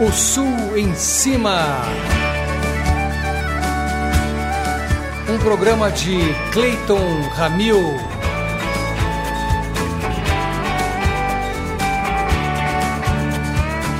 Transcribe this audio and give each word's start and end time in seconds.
O 0.00 0.12
Sul 0.12 0.78
em 0.78 0.94
Cima. 0.94 1.82
Um 5.28 5.36
programa 5.38 5.90
de 5.90 6.16
Clayton 6.52 7.28
Ramil. 7.34 7.82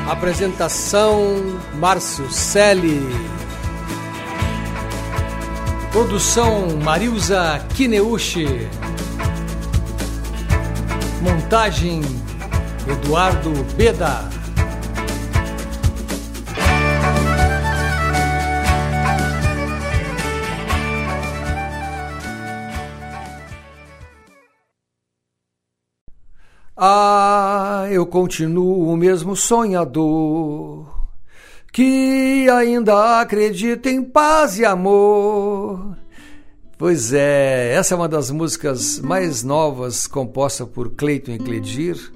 Apresentação 0.09 1.59
Márcio 1.81 2.31
Selle. 2.31 3.03
Produção 5.91 6.79
Marilza 6.81 7.61
Kineuchi. 7.75 8.69
Montagem 11.21 12.03
Eduardo 12.87 13.51
Beda. 13.75 14.38
Ah, 26.81 27.89
eu 27.91 28.07
continuo 28.07 28.89
o 28.89 28.97
mesmo 28.97 29.35
sonhador 29.35 30.87
que 31.73 32.49
ainda 32.49 33.21
acredita 33.21 33.91
em 33.91 34.01
paz 34.01 34.61
e 34.61 34.65
amor. 34.65 35.99
Pois 36.79 37.13
é, 37.13 37.75
essa 37.75 37.95
é 37.95 37.97
uma 37.97 38.09
das 38.09 38.31
músicas 38.31 39.01
mais 39.01 39.43
novas 39.43 40.07
composta 40.07 40.65
por 40.65 40.91
Cleiton 40.91 41.33
e 41.33 41.39
Cledir. 41.39 42.13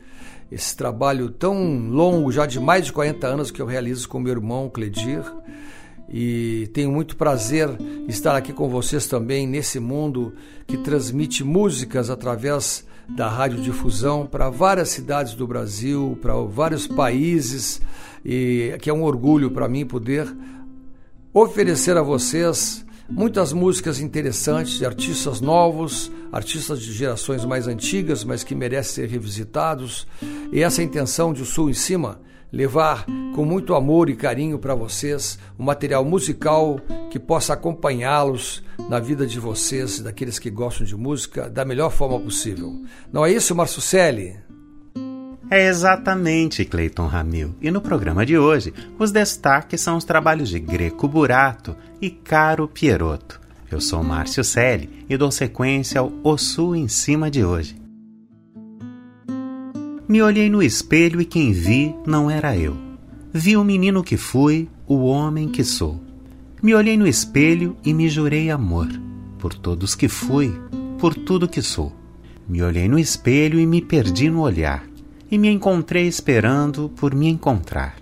Esse 0.49 0.77
trabalho 0.77 1.29
tão 1.29 1.89
longo, 1.89 2.31
já 2.31 2.47
de 2.47 2.61
mais 2.61 2.87
de 2.87 2.93
40 2.93 3.27
anos, 3.27 3.51
que 3.51 3.61
eu 3.61 3.67
realizo 3.67 4.09
com 4.09 4.21
meu 4.21 4.33
irmão 4.33 4.71
Cledir. 4.71 5.25
E 6.09 6.71
tenho 6.73 6.93
muito 6.93 7.17
prazer 7.17 7.69
estar 8.07 8.37
aqui 8.37 8.53
com 8.53 8.69
vocês 8.69 9.09
também 9.09 9.45
nesse 9.45 9.81
mundo 9.81 10.33
que 10.69 10.77
transmite 10.77 11.43
músicas 11.43 12.11
através 12.11 12.87
da 13.09 13.29
radiodifusão 13.29 14.27
para 14.27 14.49
várias 14.49 14.89
cidades 14.91 15.35
do 15.35 15.47
Brasil, 15.47 16.19
para 16.21 16.35
vários 16.35 16.87
países, 16.87 17.81
e 18.25 18.77
que 18.81 18.89
é 18.89 18.93
um 18.93 19.03
orgulho 19.03 19.51
para 19.51 19.69
mim 19.69 19.85
poder 19.85 20.27
oferecer 21.33 21.97
a 21.97 22.03
vocês 22.03 22.85
muitas 23.09 23.53
músicas 23.53 24.01
interessantes 24.01 24.79
de 24.79 24.87
artistas 24.87 25.41
novos, 25.41 26.11
artistas 26.31 26.81
de 26.81 26.93
gerações 26.93 27.45
mais 27.45 27.67
antigas, 27.67 28.25
mas 28.25 28.43
que 28.43 28.55
merecem 28.55 28.95
ser 29.05 29.09
revisitados. 29.11 30.07
E 30.53 30.63
essa 30.63 30.83
intenção 30.83 31.33
de 31.33 31.43
O 31.43 31.47
Sul 31.47 31.71
em 31.71 31.75
Cima 31.75 32.21
levar 32.53 33.07
com 33.35 33.45
muito 33.45 33.75
amor 33.75 34.11
e 34.11 34.15
carinho 34.15 34.59
para 34.59 34.75
vocês 34.75 35.39
um 35.59 35.65
material 35.65 36.05
musical 36.05 36.79
que 37.11 37.19
possa 37.19 37.55
acompanhá-los 37.55 38.63
na 38.89 39.01
vida 39.01 39.27
de 39.27 39.41
vocês, 39.41 40.01
daqueles 40.01 40.39
que 40.39 40.51
gostam 40.51 40.87
de 40.87 40.95
música, 40.95 41.49
da 41.49 41.65
melhor 41.65 41.91
forma 41.91 42.21
possível. 42.21 42.83
Não 43.11 43.25
é 43.25 43.33
isso, 43.33 43.55
Marcio 43.55 43.81
Selle? 43.81 44.37
É 45.51 45.67
exatamente, 45.67 46.65
Cleiton 46.65 47.07
Ramil. 47.07 47.55
E 47.61 47.71
no 47.71 47.81
programa 47.81 48.25
de 48.25 48.39
hoje, 48.39 48.73
os 48.99 49.13
destaques 49.13 49.81
são 49.81 49.97
os 49.97 50.05
trabalhos 50.05 50.49
de 50.49 50.59
Greco 50.59 51.09
Burato 51.09 51.77
e 52.01 52.11
Caro 52.11 52.69
Pierotto. 52.69 53.41
Eu 53.71 53.81
sou 53.81 54.03
Márcio 54.03 54.45
Selle 54.45 55.05
e 55.09 55.17
dou 55.17 55.31
sequência 55.31 56.01
ao 56.01 56.13
Ossu 56.23 56.75
em 56.75 56.89
cima 56.89 57.31
de 57.31 57.45
hoje. 57.45 57.82
Me 60.13 60.21
olhei 60.21 60.51
no 60.51 60.63
espelho 60.63 61.23
e 61.23 61.25
quem 61.25 61.53
vi 61.53 61.97
não 62.07 62.31
era 62.31 62.55
eu. 62.55 62.77
Vi 63.33 63.57
o 63.57 63.65
menino 63.65 64.05
que 64.05 64.19
fui, 64.19 64.69
o 64.87 65.07
homem 65.07 65.49
que 65.49 65.65
sou. 65.65 66.03
Me 66.63 66.75
olhei 66.75 66.99
no 66.99 67.07
espelho 67.07 67.79
e 67.83 67.95
me 67.95 68.11
jurei 68.11 68.51
amor, 68.51 68.89
por 69.39 69.55
todos 69.55 69.95
que 69.95 70.09
fui, 70.09 70.55
por 70.99 71.15
tudo 71.15 71.49
que 71.49 71.63
sou. 71.63 71.97
Me 72.47 72.63
olhei 72.63 72.91
no 72.91 72.99
espelho 72.99 73.59
e 73.59 73.65
me 73.65 73.81
perdi 73.81 74.29
no 74.29 74.43
olhar, 74.43 74.85
e 75.31 75.39
me 75.39 75.49
encontrei 75.49 76.07
esperando 76.07 76.91
por 76.91 77.15
me 77.15 77.27
encontrar. 77.27 77.97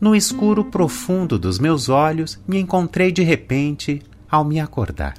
No 0.00 0.16
escuro 0.16 0.64
profundo 0.64 1.38
dos 1.38 1.60
meus 1.60 1.88
olhos, 1.88 2.40
me 2.44 2.58
encontrei 2.58 3.12
de 3.12 3.22
repente 3.22 4.02
ao 4.28 4.44
me 4.44 4.58
acordar. 4.58 5.14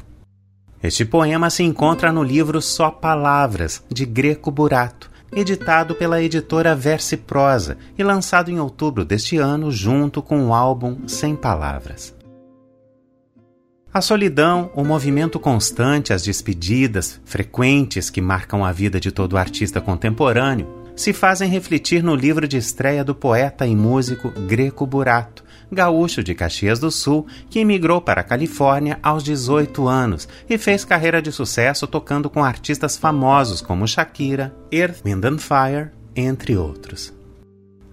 Este 0.84 1.06
poema 1.06 1.50
se 1.50 1.64
encontra 1.64 2.12
no 2.12 2.22
livro 2.22 2.62
Só 2.62 2.92
Palavras, 2.92 3.82
de 3.90 4.04
Greco 4.06 4.52
Burato, 4.52 5.13
editado 5.36 5.96
pela 5.96 6.22
editora 6.22 6.76
Verse 6.76 7.18
Prosa 7.18 7.78
e 7.98 8.04
lançado 8.04 8.50
em 8.50 8.60
outubro 8.60 9.04
deste 9.04 9.38
ano 9.38 9.72
junto 9.72 10.22
com 10.22 10.48
o 10.48 10.54
álbum 10.54 11.08
Sem 11.08 11.36
Palavras. 11.36 12.16
A 13.94 14.02
solidão, 14.02 14.72
o 14.74 14.84
movimento 14.84 15.40
constante, 15.40 16.14
as 16.14 16.24
despedidas 16.24 17.22
frequentes 17.24 18.10
que 18.10 18.22
marcam 18.22 18.66
a 18.66 18.72
vida 18.72 19.00
de 19.00 19.12
todo 19.12 19.38
artista 19.38 19.80
contemporâneo 19.80 20.82
se 20.96 21.14
fazem 21.14 21.50
refletir 21.50 22.02
no 22.04 22.16
livro 22.16 22.48
de 22.48 22.58
estreia 22.58 23.04
do 23.04 23.14
poeta 23.14 23.68
e 23.68 23.76
músico 23.76 24.32
Greco 24.48 24.86
Burato, 24.86 25.44
gaúcho 25.72 26.24
de 26.24 26.34
Caxias 26.34 26.80
do 26.80 26.92
Sul, 26.92 27.28
que 27.50 27.60
emigrou 27.60 28.02
para 28.02 28.22
a 28.22 28.24
Califórnia 28.24 29.00
aos 29.02 29.24
18 29.24 29.88
anos 29.88 30.28
e 30.50 30.58
fez 30.58 30.86
carreira 30.86 31.22
de 31.22 31.32
sucesso 31.32 31.88
tocando 31.88 32.30
com 32.30 32.44
artistas 32.44 32.98
famosos 32.98 33.62
como 33.62 33.88
Shakira, 33.88 34.54
Earth, 34.72 35.02
Wind 35.06 35.26
and 35.26 35.38
Fire, 35.38 35.92
entre 36.16 36.58
outros. 36.58 37.14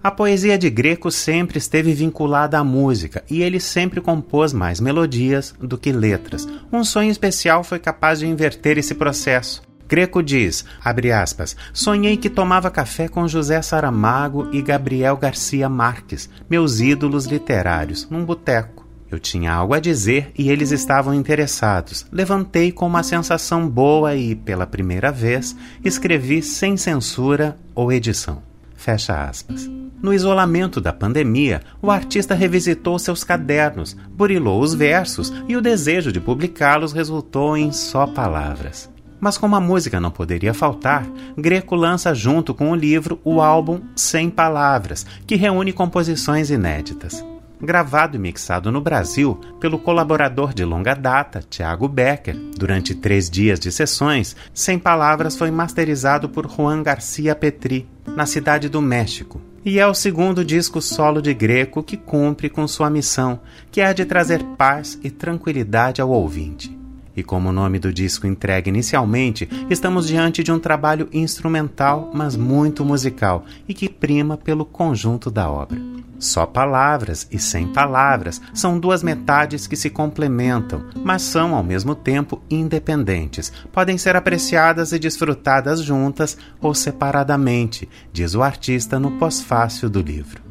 A 0.03 0.09
poesia 0.09 0.57
de 0.57 0.67
Greco 0.67 1.11
sempre 1.11 1.59
esteve 1.59 1.93
vinculada 1.93 2.57
à 2.57 2.63
música 2.63 3.23
e 3.29 3.43
ele 3.43 3.59
sempre 3.59 4.01
compôs 4.01 4.51
mais 4.51 4.79
melodias 4.79 5.53
do 5.59 5.77
que 5.77 5.91
letras. 5.91 6.47
Um 6.73 6.83
sonho 6.83 7.11
especial 7.11 7.63
foi 7.63 7.77
capaz 7.77 8.19
de 8.19 8.25
inverter 8.25 8.79
esse 8.79 8.95
processo. 8.95 9.61
Greco 9.91 10.23
diz, 10.23 10.63
abre 10.81 11.11
aspas, 11.11 11.53
sonhei 11.73 12.15
que 12.15 12.29
tomava 12.29 12.71
café 12.71 13.09
com 13.09 13.27
José 13.27 13.61
Saramago 13.61 14.47
e 14.53 14.61
Gabriel 14.61 15.17
Garcia 15.17 15.67
Marques, 15.67 16.29
meus 16.49 16.79
ídolos 16.79 17.25
literários, 17.25 18.07
num 18.09 18.23
boteco. 18.23 18.87
Eu 19.11 19.19
tinha 19.19 19.51
algo 19.51 19.73
a 19.73 19.81
dizer 19.81 20.31
e 20.37 20.49
eles 20.49 20.71
estavam 20.71 21.13
interessados. 21.13 22.05
Levantei 22.09 22.71
com 22.71 22.87
uma 22.87 23.03
sensação 23.03 23.67
boa 23.67 24.15
e, 24.15 24.33
pela 24.33 24.65
primeira 24.65 25.11
vez, 25.11 25.57
escrevi 25.83 26.41
sem 26.41 26.77
censura 26.77 27.57
ou 27.75 27.91
edição. 27.91 28.41
Fecha 28.77 29.25
aspas. 29.25 29.69
No 30.01 30.13
isolamento 30.13 30.79
da 30.79 30.93
pandemia, 30.93 31.59
o 31.81 31.91
artista 31.91 32.33
revisitou 32.33 32.97
seus 32.97 33.25
cadernos, 33.25 33.97
burilou 34.11 34.61
os 34.61 34.73
versos 34.73 35.33
e 35.49 35.57
o 35.57 35.61
desejo 35.61 36.13
de 36.13 36.21
publicá-los 36.21 36.93
resultou 36.93 37.57
em 37.57 37.73
só 37.73 38.07
palavras. 38.07 38.89
Mas 39.21 39.37
como 39.37 39.55
a 39.55 39.61
música 39.61 39.99
não 39.99 40.09
poderia 40.09 40.51
faltar, 40.51 41.05
Greco 41.37 41.75
lança 41.75 42.13
junto 42.15 42.55
com 42.55 42.71
o 42.71 42.75
livro 42.75 43.21
o 43.23 43.39
álbum 43.39 43.79
Sem 43.95 44.31
Palavras, 44.31 45.05
que 45.27 45.35
reúne 45.35 45.71
composições 45.71 46.49
inéditas. 46.49 47.23
Gravado 47.61 48.17
e 48.17 48.19
mixado 48.19 48.71
no 48.71 48.81
Brasil 48.81 49.39
pelo 49.59 49.77
colaborador 49.77 50.51
de 50.51 50.65
longa 50.65 50.95
data, 50.95 51.43
Tiago 51.47 51.87
Becker, 51.87 52.35
durante 52.57 52.95
três 52.95 53.29
dias 53.29 53.59
de 53.59 53.71
sessões, 53.71 54.35
Sem 54.51 54.79
Palavras 54.79 55.35
foi 55.35 55.51
masterizado 55.51 56.27
por 56.27 56.49
Juan 56.49 56.81
Garcia 56.81 57.35
Petri, 57.35 57.87
na 58.07 58.25
cidade 58.25 58.67
do 58.67 58.81
México, 58.81 59.39
e 59.63 59.77
é 59.77 59.85
o 59.85 59.93
segundo 59.93 60.43
disco 60.43 60.81
solo 60.81 61.21
de 61.21 61.35
Greco 61.35 61.83
que 61.83 61.95
cumpre 61.95 62.49
com 62.49 62.67
sua 62.67 62.89
missão, 62.89 63.39
que 63.69 63.79
é 63.79 63.85
a 63.85 63.93
de 63.93 64.05
trazer 64.05 64.43
paz 64.57 64.99
e 65.03 65.11
tranquilidade 65.11 66.01
ao 66.01 66.09
ouvinte. 66.09 66.80
E 67.15 67.23
como 67.23 67.49
o 67.49 67.53
nome 67.53 67.77
do 67.77 67.93
disco 67.93 68.25
entrega 68.25 68.69
inicialmente, 68.69 69.49
estamos 69.69 70.07
diante 70.07 70.43
de 70.43 70.51
um 70.51 70.59
trabalho 70.59 71.09
instrumental, 71.11 72.09
mas 72.13 72.35
muito 72.35 72.85
musical 72.85 73.45
e 73.67 73.73
que 73.73 73.89
prima 73.89 74.37
pelo 74.37 74.65
conjunto 74.65 75.29
da 75.29 75.49
obra. 75.49 75.79
Só 76.21 76.45
palavras 76.45 77.27
e 77.31 77.39
sem 77.39 77.67
palavras 77.67 78.39
são 78.53 78.79
duas 78.79 79.01
metades 79.01 79.65
que 79.65 79.75
se 79.75 79.89
complementam, 79.89 80.85
mas 81.03 81.23
são 81.23 81.55
ao 81.55 81.63
mesmo 81.63 81.95
tempo 81.95 82.39
independentes. 82.47 83.51
Podem 83.71 83.97
ser 83.97 84.15
apreciadas 84.15 84.91
e 84.91 84.99
desfrutadas 84.99 85.81
juntas 85.81 86.37
ou 86.61 86.75
separadamente, 86.75 87.89
diz 88.13 88.35
o 88.35 88.43
artista 88.43 88.99
no 88.99 89.17
pós-fácil 89.17 89.89
do 89.89 89.99
livro. 89.99 90.43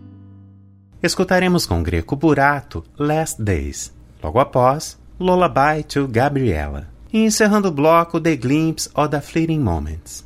Escutaremos 1.00 1.64
com 1.64 1.82
Greco 1.84 2.16
Burato 2.16 2.84
Last 2.98 3.40
Days. 3.40 3.94
Logo 4.22 4.38
após, 4.38 4.98
Lullaby 5.20 5.82
to 5.82 6.08
Gabriella. 6.08 6.88
E 7.12 7.24
encerrando 7.24 7.68
o 7.68 7.72
bloco 7.72 8.18
The 8.18 8.36
Glimpse 8.36 8.88
of 8.94 9.10
the 9.10 9.20
Fleeting 9.20 9.60
Moments. 9.60 10.24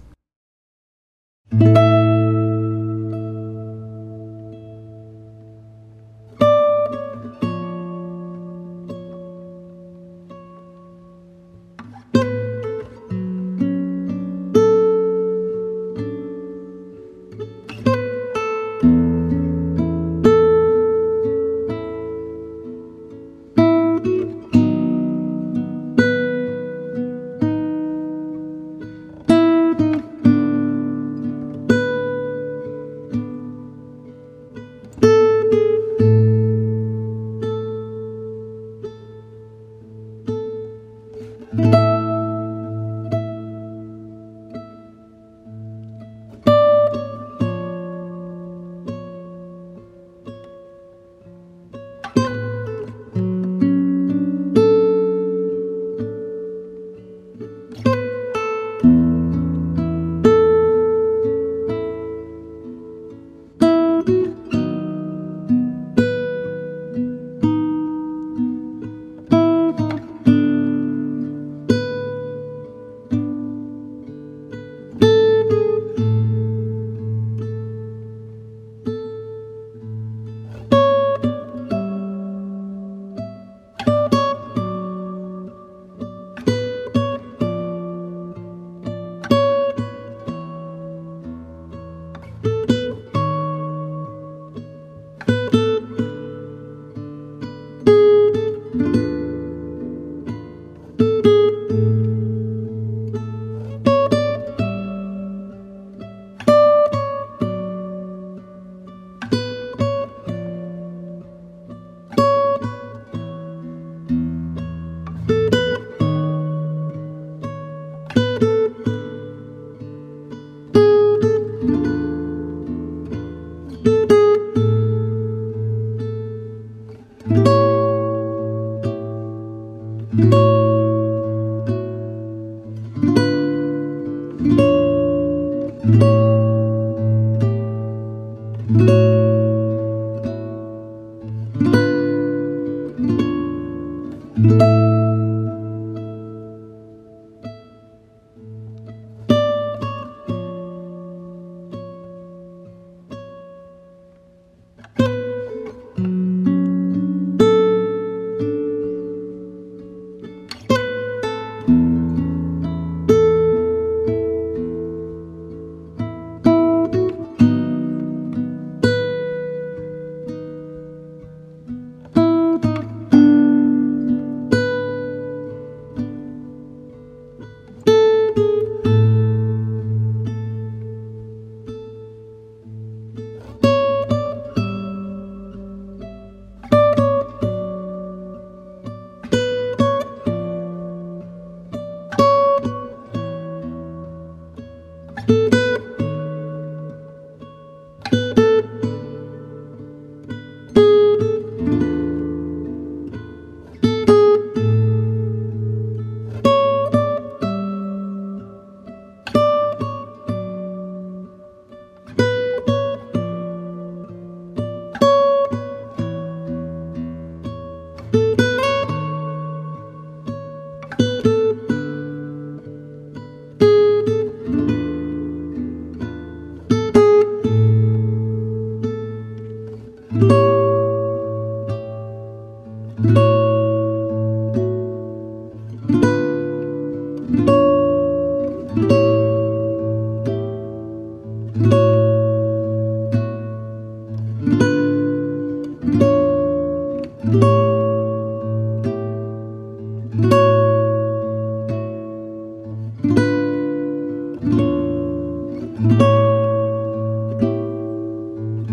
thank 255.76 256.00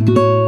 you 0.08 0.41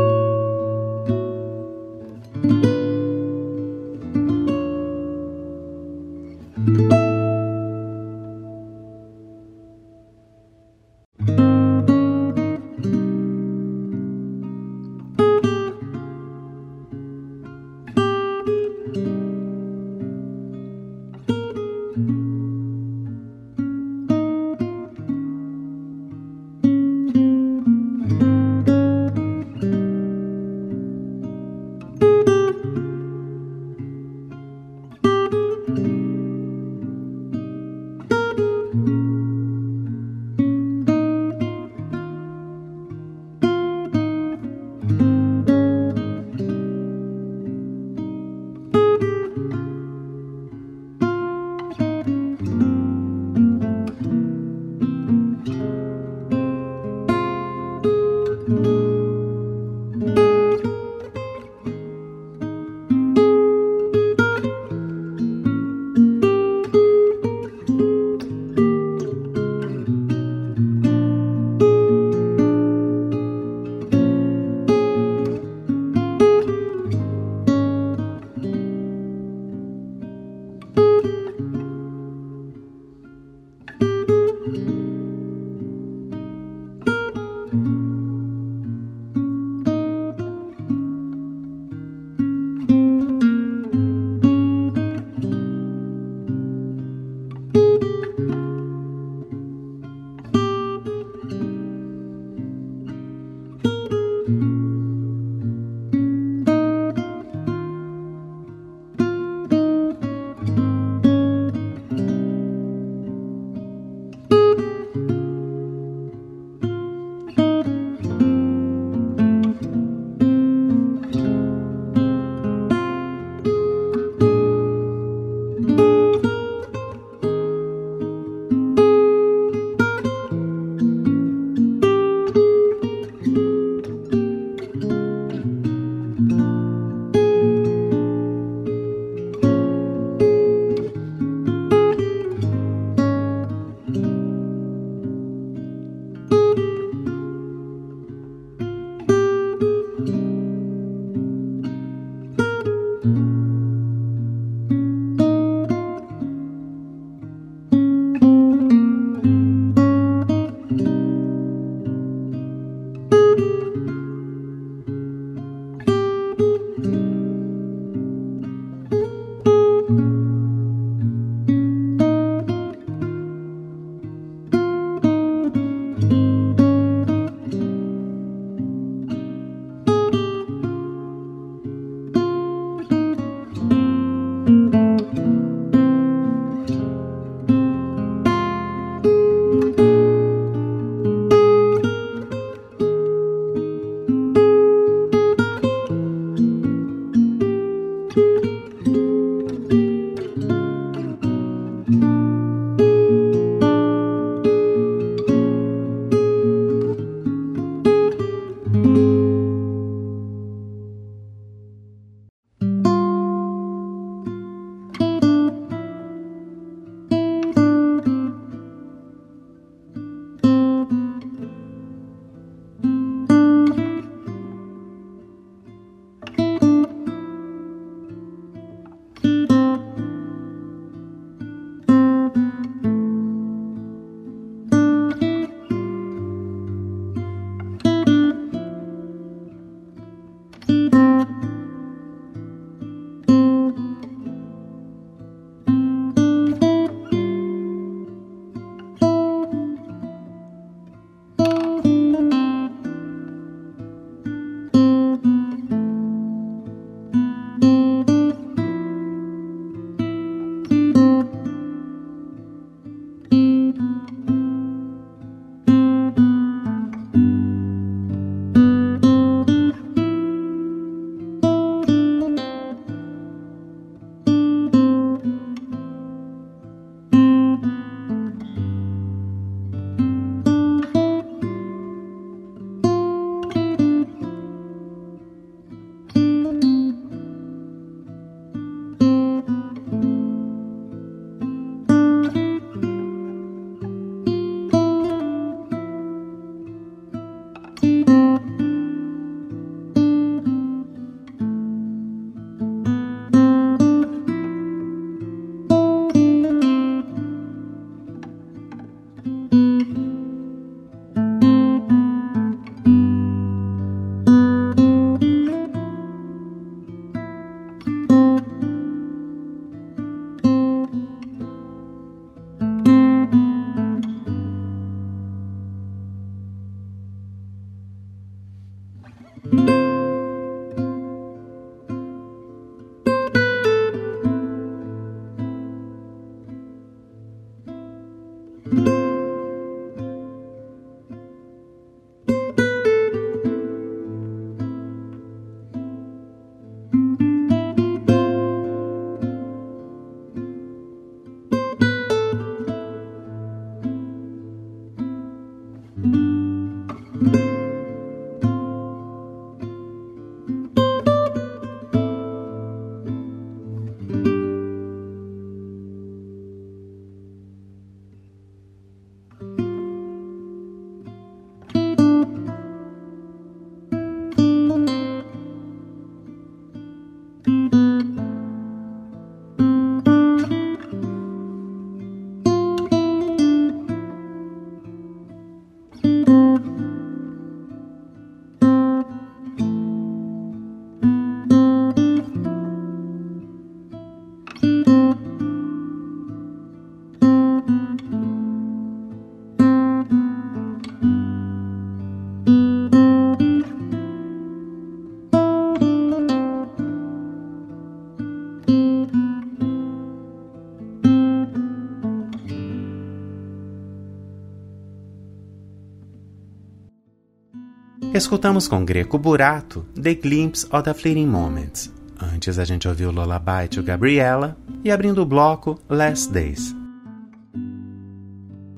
Escutamos 418.13 418.67
com 418.67 418.85
Greco 418.85 419.17
Burato 419.17 419.87
The 419.99 420.13
Glimpse 420.13 420.67
of 420.71 420.83
the 420.83 420.93
Fleeting 420.93 421.25
Moments. 421.25 421.91
Antes 422.21 422.59
a 422.59 422.63
gente 422.63 422.87
ouviu 422.87 423.09
Lullaby 423.09 423.67
to 423.71 423.81
Gabriella 423.81 424.55
e 424.83 424.91
abrindo 424.91 425.23
o 425.23 425.25
bloco 425.25 425.79
Last 425.89 426.31
Days. 426.31 426.75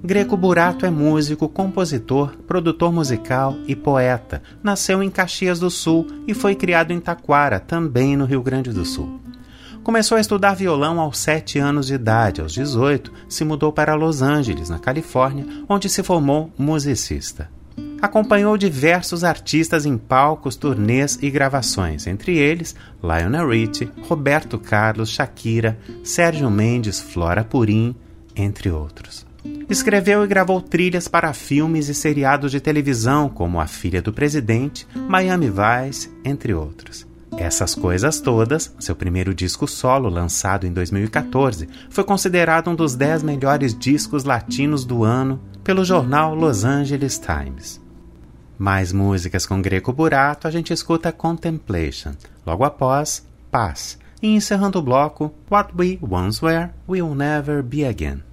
Greco 0.01 0.37
Burato 0.37 0.85
é 0.85 0.89
músico, 0.89 1.49
compositor, 1.49 2.37
produtor 2.47 2.93
musical 2.93 3.57
e 3.67 3.75
poeta. 3.75 4.41
Nasceu 4.63 5.03
em 5.03 5.11
Caxias 5.11 5.59
do 5.59 5.69
Sul 5.69 6.07
e 6.25 6.33
foi 6.33 6.55
criado 6.55 6.93
em 6.93 7.01
Taquara, 7.01 7.59
também 7.59 8.15
no 8.15 8.23
Rio 8.23 8.41
Grande 8.41 8.71
do 8.71 8.85
Sul. 8.85 9.19
Começou 9.83 10.17
a 10.17 10.21
estudar 10.21 10.55
violão 10.55 10.97
aos 10.97 11.17
7 11.17 11.59
anos 11.59 11.87
de 11.87 11.95
idade. 11.95 12.39
Aos 12.39 12.53
18, 12.53 13.11
se 13.27 13.43
mudou 13.43 13.73
para 13.73 13.95
Los 13.95 14.21
Angeles, 14.21 14.69
na 14.69 14.79
Califórnia, 14.79 15.45
onde 15.67 15.89
se 15.89 16.01
formou 16.01 16.53
musicista 16.57 17.53
acompanhou 18.05 18.57
diversos 18.57 19.23
artistas 19.23 19.85
em 19.85 19.97
palcos, 19.97 20.55
turnês 20.55 21.19
e 21.21 21.29
gravações, 21.29 22.07
entre 22.07 22.37
eles 22.37 22.75
Lionel 23.03 23.49
Richie, 23.49 23.91
Roberto 24.07 24.57
Carlos, 24.57 25.09
Shakira, 25.09 25.77
Sérgio 26.03 26.49
Mendes, 26.49 26.99
Flora 26.99 27.43
Purim, 27.43 27.95
entre 28.35 28.71
outros. 28.71 29.25
Escreveu 29.69 30.23
e 30.23 30.27
gravou 30.27 30.61
trilhas 30.61 31.07
para 31.07 31.33
filmes 31.33 31.89
e 31.89 31.93
seriados 31.93 32.51
de 32.51 32.59
televisão, 32.59 33.29
como 33.29 33.59
A 33.59 33.67
Filha 33.67 34.01
do 34.01 34.13
Presidente, 34.13 34.87
Miami 34.95 35.49
Vice, 35.49 36.09
entre 36.23 36.53
outros. 36.53 37.05
Essas 37.37 37.75
coisas 37.75 38.19
todas, 38.21 38.73
seu 38.79 38.95
primeiro 38.95 39.33
disco 39.33 39.67
solo, 39.67 40.07
lançado 40.07 40.65
em 40.65 40.71
2014, 40.71 41.67
foi 41.89 42.03
considerado 42.03 42.69
um 42.69 42.75
dos 42.75 42.95
10 42.95 43.23
melhores 43.23 43.77
discos 43.77 44.23
latinos 44.23 44.85
do 44.85 45.03
ano 45.03 45.41
pelo 45.63 45.83
jornal 45.83 46.33
Los 46.33 46.63
Angeles 46.63 47.19
Times. 47.19 47.84
Mais 48.57 48.93
músicas 48.93 49.45
com 49.45 49.61
Greco 49.61 49.91
Burato, 49.91 50.47
a 50.47 50.51
gente 50.51 50.71
escuta 50.71 51.11
Contemplation, 51.11 52.13
logo 52.45 52.63
após 52.63 53.25
Paz, 53.51 53.97
e 54.21 54.27
encerrando 54.29 54.79
o 54.79 54.81
bloco 54.81 55.33
What 55.51 55.73
We 55.77 55.99
Once 56.01 56.43
Were 56.43 56.69
Will 56.87 57.13
Never 57.13 57.61
Be 57.61 57.85
Again. 57.85 58.23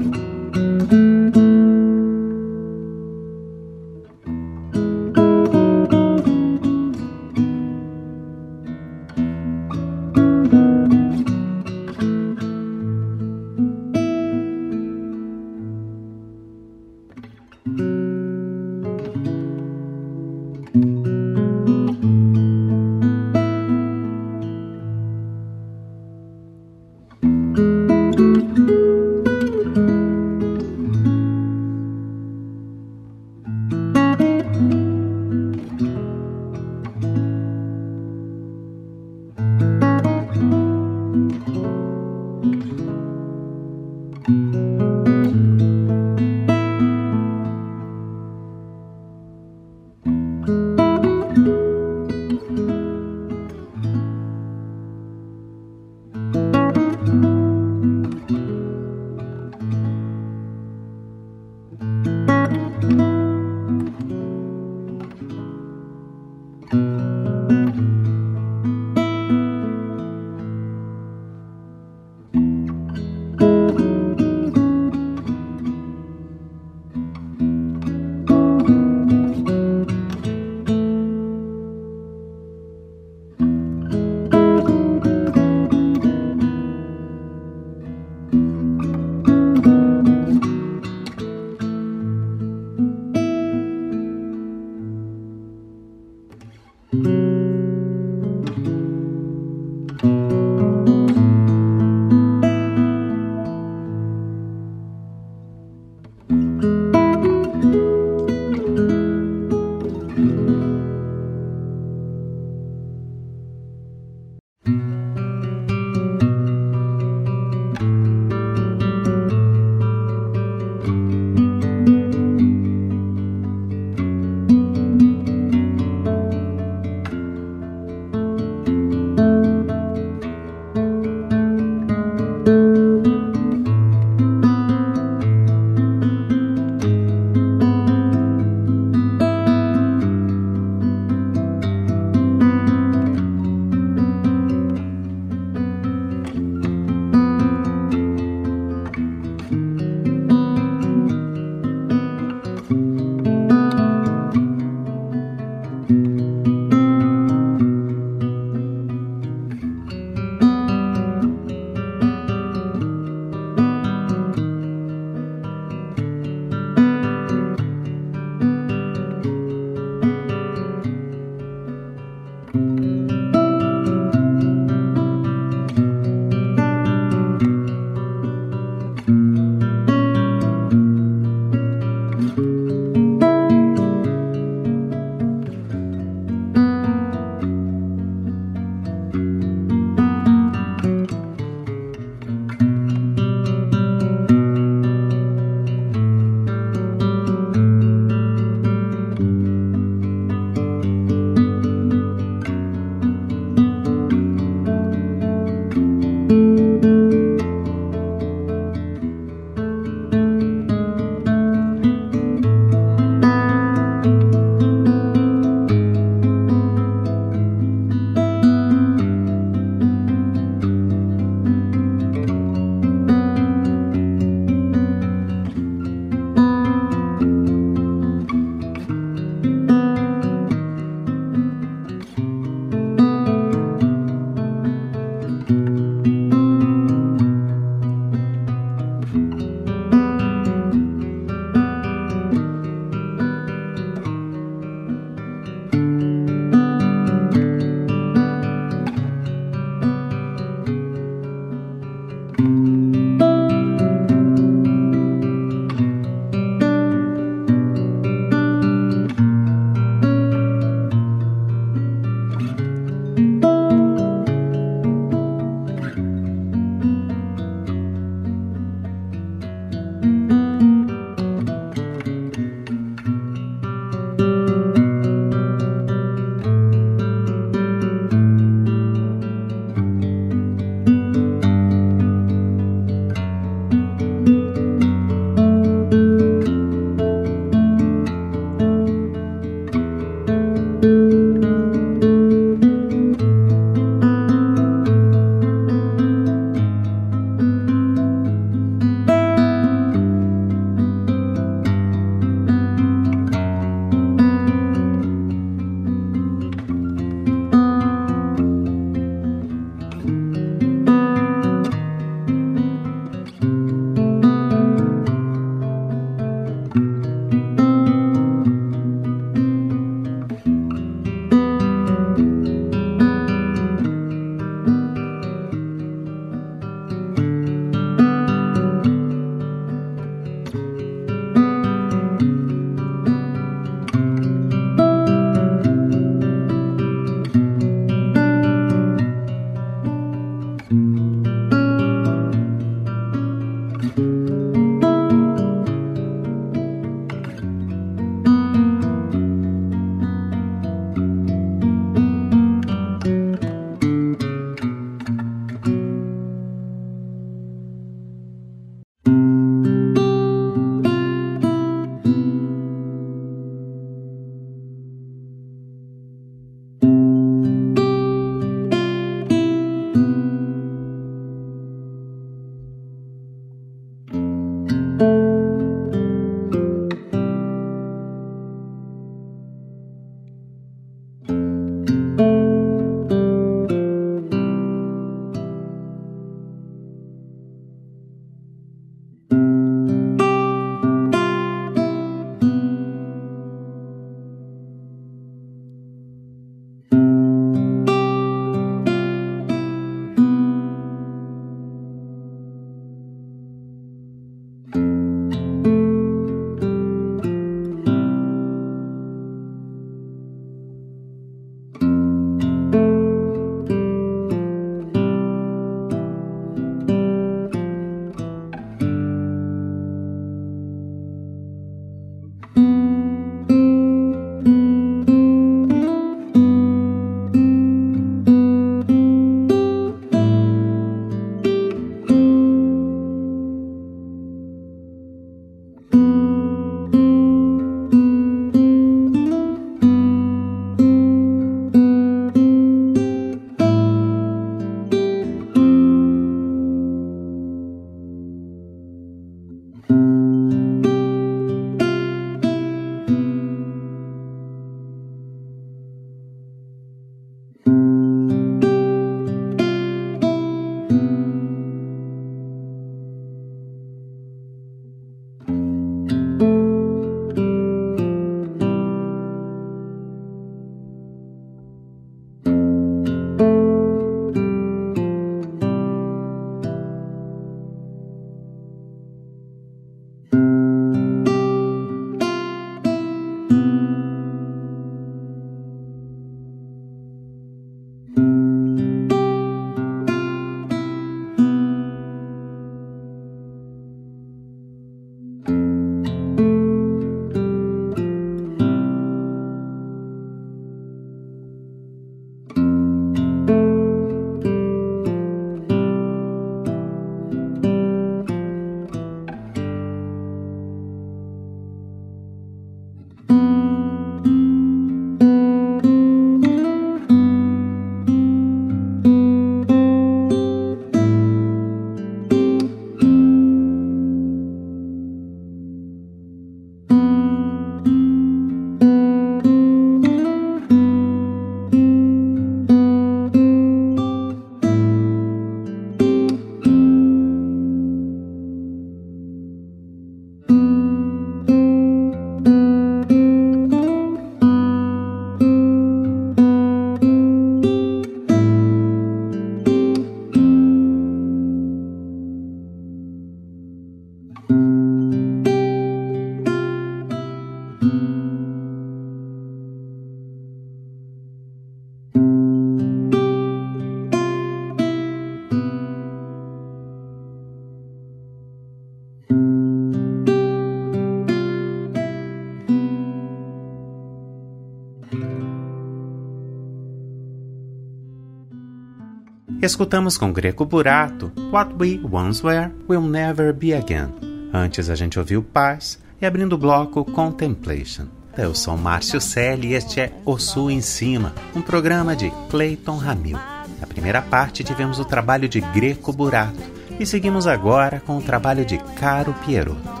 Escutamos 579.61 580.17
com 580.17 580.33
Greco 580.33 580.65
Burato 580.65 581.31
What 581.53 581.75
We 581.79 582.01
Once 582.11 582.43
Were 582.43 582.71
Will 582.89 583.03
Never 583.03 583.53
Be 583.53 583.75
Again. 583.75 584.09
Antes 584.51 584.89
a 584.89 584.95
gente 584.95 585.19
ouviu 585.19 585.43
Paz 585.43 585.99
e 586.19 586.25
abrindo 586.25 586.53
o 586.53 586.57
bloco 586.57 587.05
Contemplation. 587.05 588.05
Eu 588.35 588.55
sou 588.55 588.75
Márcio 588.75 589.21
Selle 589.21 589.67
e 589.67 589.73
este 589.75 589.99
é 589.99 590.13
O 590.25 590.39
Sul 590.39 590.71
em 590.71 590.81
Cima, 590.81 591.35
um 591.55 591.61
programa 591.61 592.15
de 592.15 592.31
Clayton 592.49 592.97
Ramil. 592.97 593.37
Na 593.79 593.85
primeira 593.85 594.19
parte 594.19 594.63
tivemos 594.63 594.97
o 594.97 595.05
trabalho 595.05 595.47
de 595.47 595.61
Greco 595.61 596.11
Burato 596.11 596.59
e 596.99 597.05
seguimos 597.05 597.45
agora 597.45 597.99
com 597.99 598.17
o 598.17 598.21
trabalho 598.21 598.65
de 598.65 598.79
Caro 598.95 599.35
Pierotto. 599.45 600.00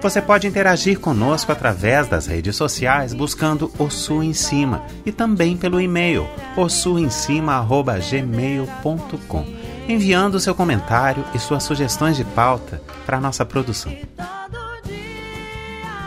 Você 0.00 0.22
pode 0.22 0.46
interagir 0.46 1.00
conosco 1.00 1.50
através 1.50 2.06
das 2.06 2.26
redes 2.26 2.54
sociais 2.54 3.12
buscando 3.12 3.72
O 3.78 3.90
Sul 3.90 4.22
em 4.22 4.32
Cima 4.32 4.84
e 5.04 5.10
também 5.10 5.56
pelo 5.56 5.80
e-mail 5.80 6.28
ossulemcima@gmail.com, 6.56 9.44
enviando 9.88 10.38
seu 10.38 10.54
comentário 10.54 11.24
e 11.34 11.38
suas 11.38 11.64
sugestões 11.64 12.16
de 12.16 12.22
pauta 12.24 12.80
para 13.04 13.20
nossa 13.20 13.44
produção. 13.44 13.92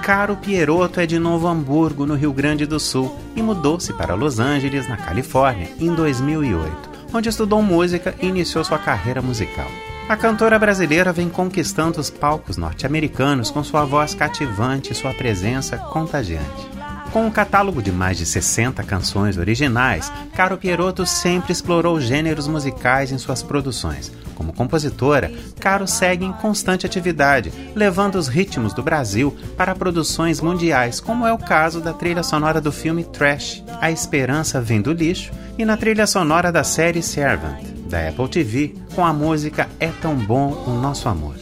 Caro 0.01 0.37
Pieroto 0.37 1.01
é 1.01 1.05
de 1.05 1.19
Novo 1.19 1.47
Hamburgo, 1.47 2.07
no 2.07 2.15
Rio 2.15 2.33
Grande 2.33 2.65
do 2.65 2.79
Sul, 2.79 3.15
e 3.35 3.41
mudou-se 3.41 3.93
para 3.93 4.15
Los 4.15 4.39
Angeles, 4.39 4.87
na 4.87 4.97
Califórnia, 4.97 5.69
em 5.79 5.93
2008, 5.93 6.89
onde 7.13 7.29
estudou 7.29 7.61
música 7.61 8.15
e 8.19 8.25
iniciou 8.25 8.63
sua 8.63 8.79
carreira 8.79 9.21
musical. 9.21 9.69
A 10.09 10.17
cantora 10.17 10.59
brasileira 10.59 11.13
vem 11.13 11.29
conquistando 11.29 11.99
os 11.99 12.09
palcos 12.09 12.57
norte-americanos 12.57 13.49
com 13.49 13.63
sua 13.63 13.85
voz 13.85 14.13
cativante 14.13 14.91
e 14.91 14.95
sua 14.95 15.13
presença 15.13 15.77
contagiante. 15.77 16.69
Com 17.13 17.25
um 17.25 17.31
catálogo 17.31 17.81
de 17.81 17.91
mais 17.91 18.17
de 18.17 18.25
60 18.25 18.83
canções 18.83 19.37
originais, 19.37 20.11
Caro 20.33 20.57
Pierotto 20.57 21.05
sempre 21.05 21.51
explorou 21.51 21.99
gêneros 21.99 22.47
musicais 22.47 23.11
em 23.11 23.17
suas 23.17 23.43
produções. 23.43 24.11
Como 24.33 24.53
compositora, 24.53 25.31
Caro 25.59 25.85
segue 25.87 26.25
em 26.25 26.31
constante 26.31 26.85
atividade, 26.85 27.51
levando 27.75 28.15
os 28.15 28.27
ritmos 28.27 28.73
do 28.73 28.81
Brasil 28.81 29.35
para 29.57 29.75
produções 29.75 30.39
mundiais, 30.39 30.99
como 30.99 31.27
é 31.27 31.33
o 31.33 31.37
caso 31.37 31.81
da 31.81 31.93
trilha 31.93 32.23
sonora 32.23 32.61
do 32.61 32.71
filme 32.71 33.03
Trash, 33.03 33.63
A 33.79 33.91
Esperança 33.91 34.61
Vem 34.61 34.81
do 34.81 34.93
Lixo, 34.93 35.31
e 35.57 35.65
na 35.65 35.75
trilha 35.75 36.07
sonora 36.07 36.49
da 36.49 36.63
série 36.63 37.03
Servant 37.03 37.70
da 37.91 38.07
Apple 38.07 38.27
TV, 38.29 38.73
com 38.95 39.05
a 39.05 39.11
música 39.11 39.69
É 39.79 39.89
Tão 40.01 40.15
Bom 40.15 40.63
o 40.65 40.71
Nosso 40.71 41.09
Amor. 41.09 41.35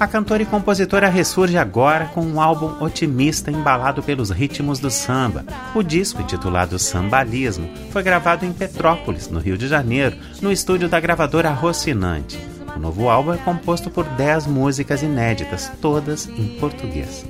A 0.00 0.06
cantora 0.06 0.42
e 0.42 0.46
compositora 0.46 1.08
ressurge 1.08 1.58
agora 1.58 2.06
com 2.06 2.22
um 2.22 2.40
álbum 2.40 2.82
otimista 2.82 3.50
embalado 3.50 4.02
pelos 4.02 4.30
ritmos 4.30 4.78
do 4.78 4.90
samba. 4.90 5.44
O 5.74 5.82
disco, 5.82 6.22
intitulado 6.22 6.78
Sambalismo, 6.78 7.68
foi 7.90 8.02
gravado 8.02 8.46
em 8.46 8.52
Petrópolis, 8.52 9.28
no 9.28 9.40
Rio 9.40 9.58
de 9.58 9.66
Janeiro, 9.66 10.16
no 10.40 10.52
estúdio 10.52 10.88
da 10.88 11.00
gravadora 11.00 11.50
Rocinante. 11.50 12.38
O 12.76 12.78
novo 12.78 13.08
álbum 13.08 13.34
é 13.34 13.38
composto 13.38 13.90
por 13.90 14.04
10 14.04 14.46
músicas 14.46 15.02
inéditas, 15.02 15.70
todas 15.82 16.28
em 16.28 16.58
português. 16.60 17.26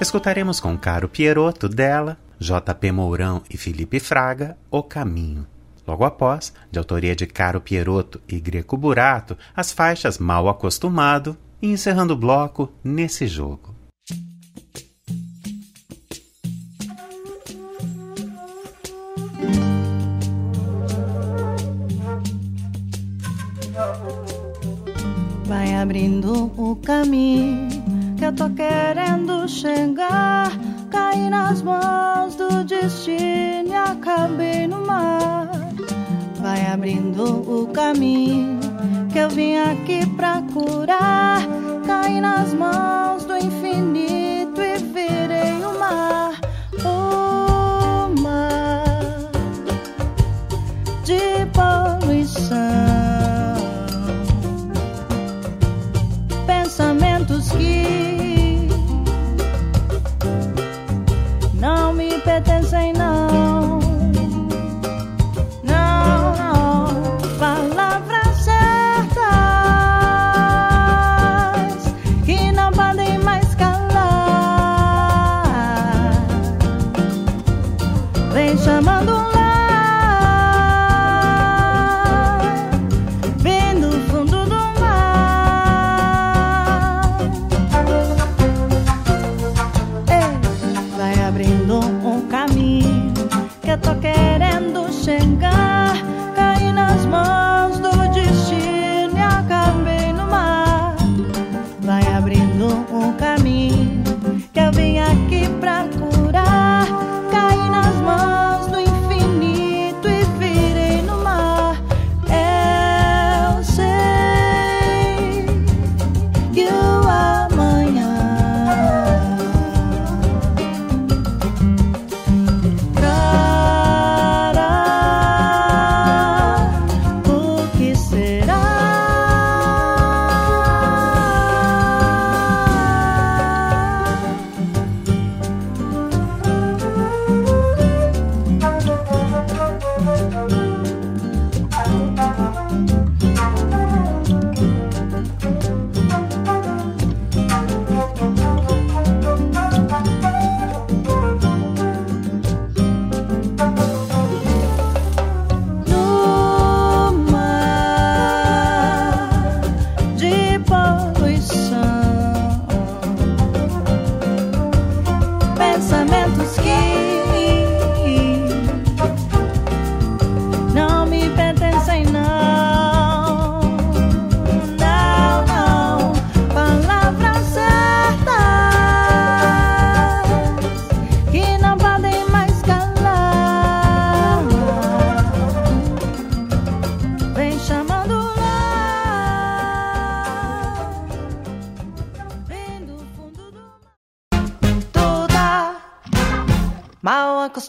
Escutaremos 0.00 0.60
com 0.60 0.78
Caro 0.78 1.08
Pierotto 1.08 1.68
dela, 1.68 2.16
JP 2.38 2.92
Mourão 2.92 3.42
e 3.50 3.56
Felipe 3.56 3.98
Fraga, 3.98 4.56
O 4.70 4.82
Caminho. 4.82 5.53
Logo 5.86 6.04
após, 6.04 6.52
de 6.70 6.78
autoria 6.78 7.14
de 7.14 7.26
Caro 7.26 7.60
Pierotto 7.60 8.20
e 8.26 8.40
Greco 8.40 8.76
Burato, 8.76 9.36
as 9.54 9.70
faixas 9.70 10.18
Mal 10.18 10.48
Acostumado 10.48 11.36
e 11.60 11.68
encerrando 11.68 12.14
o 12.14 12.16
bloco 12.16 12.72
Nesse 12.82 13.26
Jogo. 13.26 13.74
Vai 25.44 25.74
abrindo 25.74 26.50
o 26.56 26.76
caminho 26.76 27.68
que 28.16 28.24
eu 28.24 28.34
tô 28.34 28.48
querendo 28.50 29.46
chegar. 29.46 30.50
Caí 30.94 31.28
nas 31.28 31.60
mãos 31.60 32.36
do 32.36 32.64
destino 32.64 33.68
e 33.68 33.74
acabei 33.74 34.66
no 34.68 34.86
mar 34.86 35.50
vai 36.44 36.66
abrindo 36.66 37.24
o 37.50 37.66
caminho 37.68 38.60
que 39.10 39.18
eu 39.18 39.30
vim 39.30 39.56
aqui 39.56 40.06
pra 40.14 40.42
curar. 40.52 41.40
Caí 41.86 42.20
nas 42.20 42.52
mãos 42.52 43.24
do 43.24 43.34
infinito 43.34 44.60
e 44.60 44.76
virei 44.76 45.54
o 45.64 45.78
mar, 45.78 46.38
o 46.84 48.20
mar 48.20 48.84
de 51.02 51.46
poluição. 51.54 52.58
Pensamentos 56.46 57.50
que 57.52 58.13
não 61.94 61.96
me 61.96 62.18
pertencem, 62.20 62.92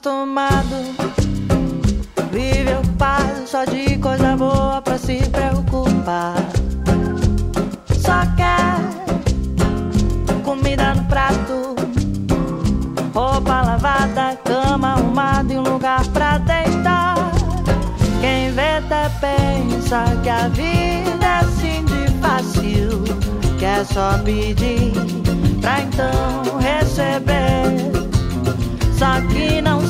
acostumado. 0.06 0.96
Vive 2.32 2.76
ocupado 2.76 3.48
só 3.48 3.66
de 3.66 3.98
coisa 3.98 4.38
boa 4.38 4.82
pra 4.82 4.98
se 5.00 5.18
preocupar. 5.30 6.36
Só 7.98 8.22
quer 8.38 8.78
comida 10.44 10.94
no 10.94 11.04
prato, 11.06 11.76
roupa 13.14 13.62
lavada, 13.62 14.38
cama 14.44 14.94
arrumada 14.94 15.52
e 15.52 15.58
um 15.58 15.64
lugar 15.64 16.06
pra 16.10 16.38
deitar. 16.38 17.16
Quem 18.22 18.52
vê 18.52 18.78
até 18.78 19.10
pensa 19.20 20.06
que 20.22 20.30
a 20.30 20.48
vida 20.50 21.26
é 21.26 21.40
assim 21.40 21.84
de 21.86 22.12
fácil, 22.22 23.04
que 23.58 23.66
é 23.66 23.84
só 23.84 24.20
pedir 24.20 24.94
pra 25.62 25.82
então 25.82 26.60
receber. 26.60 27.96
Só 28.98 29.20
que 29.28 29.62
não 29.62 29.85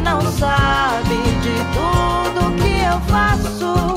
não 0.00 0.20
sabe 0.32 1.16
de 1.42 1.56
tudo 1.74 2.54
que 2.56 2.80
eu 2.84 3.00
faço 3.08 3.93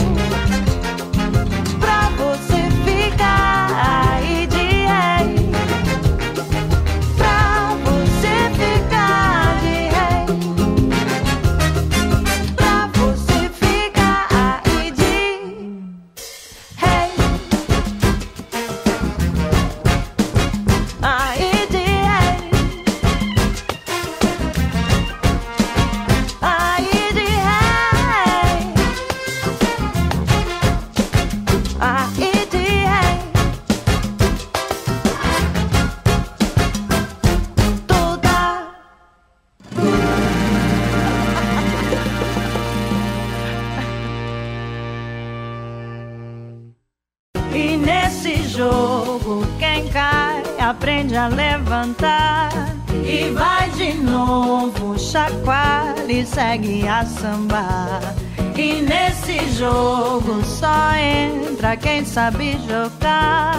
segue 56.47 56.87
a 56.87 57.03
sambar. 57.03 58.15
E 58.55 58.81
nesse 58.81 59.37
jogo 59.57 60.43
só 60.45 60.93
entra 60.95 61.75
quem 61.75 62.05
sabe 62.05 62.57
jogar 62.67 63.55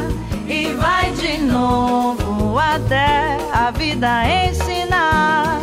e 0.48 0.72
vai 0.72 1.12
de 1.12 1.38
novo 1.38 2.58
até 2.58 3.36
a 3.52 3.70
vida 3.70 4.08
ensinar. 4.46 5.60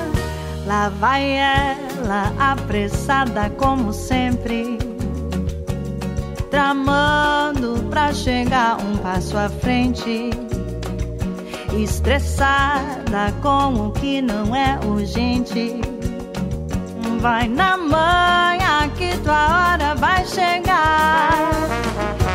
Lá 0.67 0.89
vai 0.89 1.37
ela 1.37 2.31
apressada 2.39 3.49
como 3.57 3.91
sempre 3.91 4.77
tramando 6.51 7.83
pra 7.89 8.13
chegar 8.13 8.77
um 8.81 8.97
passo 8.97 9.35
à 9.37 9.49
frente. 9.49 10.29
Estressada 11.77 13.33
com 13.41 13.87
o 13.87 13.91
que 13.91 14.21
não 14.21 14.55
é 14.55 14.79
urgente. 14.85 15.94
Vai 17.25 17.47
na 17.47 17.75
manhã 17.75 18.87
que 18.95 19.17
tua 19.17 19.33
hora 19.33 19.95
vai 19.95 20.23
chegar. 20.27 21.49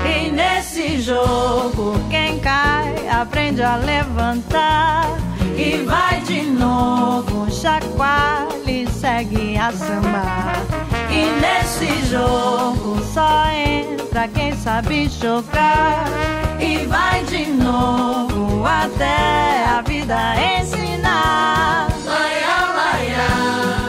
E 0.05 0.33
nesse 0.33 1.01
jogo, 1.01 1.95
quem 2.11 2.41
cai 2.41 3.09
aprende 3.09 3.63
a 3.63 3.77
levantar. 3.77 5.07
E 5.57 5.85
vai 5.87 6.21
de 6.23 6.43
novo, 6.43 7.49
chacoalha 7.53 8.49
e 8.67 8.85
segue 8.91 9.57
a 9.57 9.71
sambar. 9.71 10.57
E 11.09 11.41
nesse 11.41 12.07
jogo 12.07 13.01
só 13.15 13.47
entra 13.47 14.27
quem 14.27 14.53
sabe 14.57 15.09
jogar. 15.09 16.05
E 16.59 16.85
vai 16.87 17.23
de 17.27 17.47
novo 17.47 18.67
até 18.67 19.67
a 19.69 19.83
vida 19.87 20.19
ensinar. 20.59 21.87
Laia, 22.05 22.67
laia, 22.75 23.80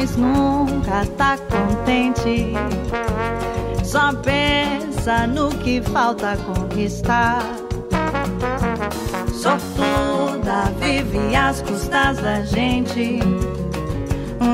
mas 0.00 0.16
nunca 0.16 1.04
tá 1.18 1.36
contente. 1.36 2.54
Só 3.84 4.14
pensa 4.14 5.26
no 5.26 5.50
que 5.50 5.82
falta 5.82 6.38
conquistar. 6.38 7.42
Sortuda 9.30 10.72
vive 10.78 11.36
às 11.36 11.60
custas 11.60 12.18
da 12.18 12.42
gente. 12.42 13.20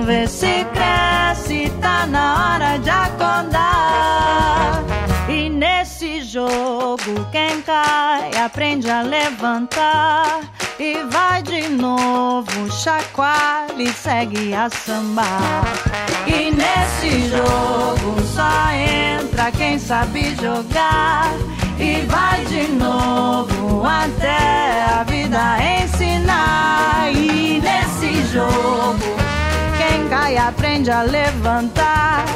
Vê 0.05 0.27
se 0.27 0.65
cresce, 0.73 1.71
tá 1.81 2.07
na 2.07 2.55
hora 2.55 2.79
de 2.79 2.91
acordar. 2.91 4.83
E 5.29 5.49
nesse 5.49 6.23
jogo, 6.23 7.25
quem 7.31 7.63
cai 7.63 8.31
aprende 8.37 8.91
a 8.91 9.03
levantar. 9.03 10.41
E 10.79 11.03
vai 11.11 11.43
de 11.43 11.71
novo, 11.71 12.71
chacoalha 12.71 13.83
e 13.83 13.91
segue 13.95 14.53
a 14.53 14.69
sambar. 14.69 15.65
E 16.27 16.51
nesse 16.51 17.31
jogo 17.31 18.21
só 18.23 18.71
entra 18.73 19.51
quem 19.53 19.79
sabe 19.79 20.35
jogar. 20.35 21.33
E 21.79 22.05
vai 22.07 22.45
de 22.45 22.69
novo 22.73 23.87
até 23.87 24.85
a 24.85 25.03
vida 25.05 25.57
ensinar. 25.83 27.11
E 27.11 27.59
nesse 27.59 28.31
jogo, 28.31 29.17
quem 29.79 30.07
cai 30.11 30.37
aprende 30.37 30.91
a 30.91 31.01
levantar. 31.01 32.27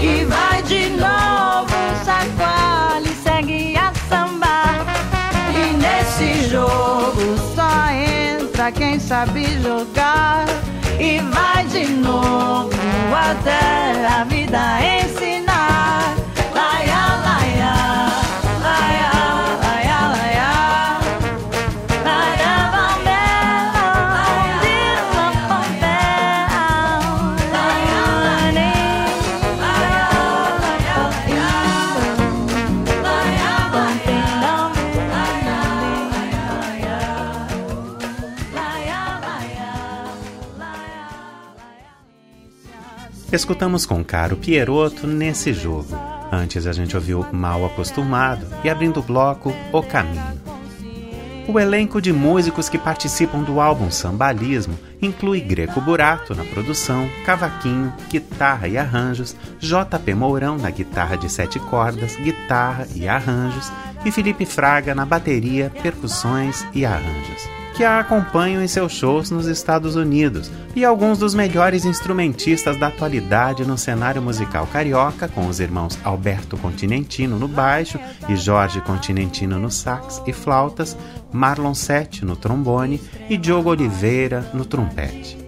E 0.00 0.24
vai 0.24 0.62
de 0.64 0.88
novo, 0.90 1.72
chacoalha 2.04 3.08
e 3.08 3.14
segue 3.22 3.76
a 3.76 3.93
nesse 6.14 6.48
jogo 6.48 7.36
só 7.54 7.90
entra 7.90 8.70
quem 8.70 8.98
sabe 9.00 9.46
jogar. 9.60 10.44
E 10.98 11.18
vai 11.18 11.64
de 11.66 11.86
novo 11.86 12.70
até 13.12 14.06
a 14.06 14.24
vida 14.24 14.78
ensinar. 14.80 15.53
Escutamos 43.34 43.84
com 43.84 44.04
Caro 44.04 44.36
Pieroto 44.36 45.08
nesse 45.08 45.52
jogo. 45.52 45.88
Antes 46.30 46.68
a 46.68 46.72
gente 46.72 46.94
ouviu 46.94 47.26
Mal 47.32 47.66
Acostumado 47.66 48.46
e 48.62 48.70
abrindo 48.70 49.00
o 49.00 49.02
bloco 49.02 49.52
O 49.72 49.82
Caminho. 49.82 50.40
O 51.48 51.58
elenco 51.58 52.00
de 52.00 52.12
músicos 52.12 52.68
que 52.68 52.78
participam 52.78 53.42
do 53.42 53.60
álbum 53.60 53.90
Sambalismo 53.90 54.78
inclui 55.02 55.40
Greco 55.40 55.80
Burato 55.80 56.32
na 56.32 56.44
produção, 56.44 57.10
cavaquinho, 57.26 57.92
guitarra 58.08 58.68
e 58.68 58.78
arranjos, 58.78 59.34
JP 59.58 60.14
Mourão 60.14 60.56
na 60.56 60.70
guitarra 60.70 61.16
de 61.16 61.28
sete 61.28 61.58
cordas, 61.58 62.14
guitarra 62.14 62.86
e 62.94 63.08
arranjos, 63.08 63.68
e 64.04 64.12
Felipe 64.12 64.46
Fraga 64.46 64.94
na 64.94 65.04
bateria, 65.04 65.72
percussões 65.82 66.64
e 66.72 66.86
arranjos 66.86 67.63
que 67.74 67.82
a 67.82 67.98
acompanham 67.98 68.62
em 68.62 68.68
seus 68.68 68.92
shows 68.92 69.30
nos 69.30 69.46
Estados 69.46 69.96
Unidos, 69.96 70.50
e 70.76 70.84
alguns 70.84 71.18
dos 71.18 71.34
melhores 71.34 71.84
instrumentistas 71.84 72.78
da 72.78 72.86
atualidade 72.86 73.64
no 73.64 73.76
cenário 73.76 74.22
musical 74.22 74.66
carioca, 74.66 75.28
com 75.28 75.48
os 75.48 75.58
irmãos 75.58 75.98
Alberto 76.04 76.56
Continentino 76.56 77.38
no 77.38 77.48
baixo 77.48 77.98
e 78.28 78.36
Jorge 78.36 78.80
Continentino 78.80 79.58
no 79.58 79.70
sax 79.70 80.22
e 80.26 80.32
flautas, 80.32 80.96
Marlon 81.32 81.74
Sete 81.74 82.24
no 82.24 82.36
trombone 82.36 83.00
e 83.28 83.36
Diogo 83.36 83.70
Oliveira 83.70 84.48
no 84.54 84.64
trompete. 84.64 85.44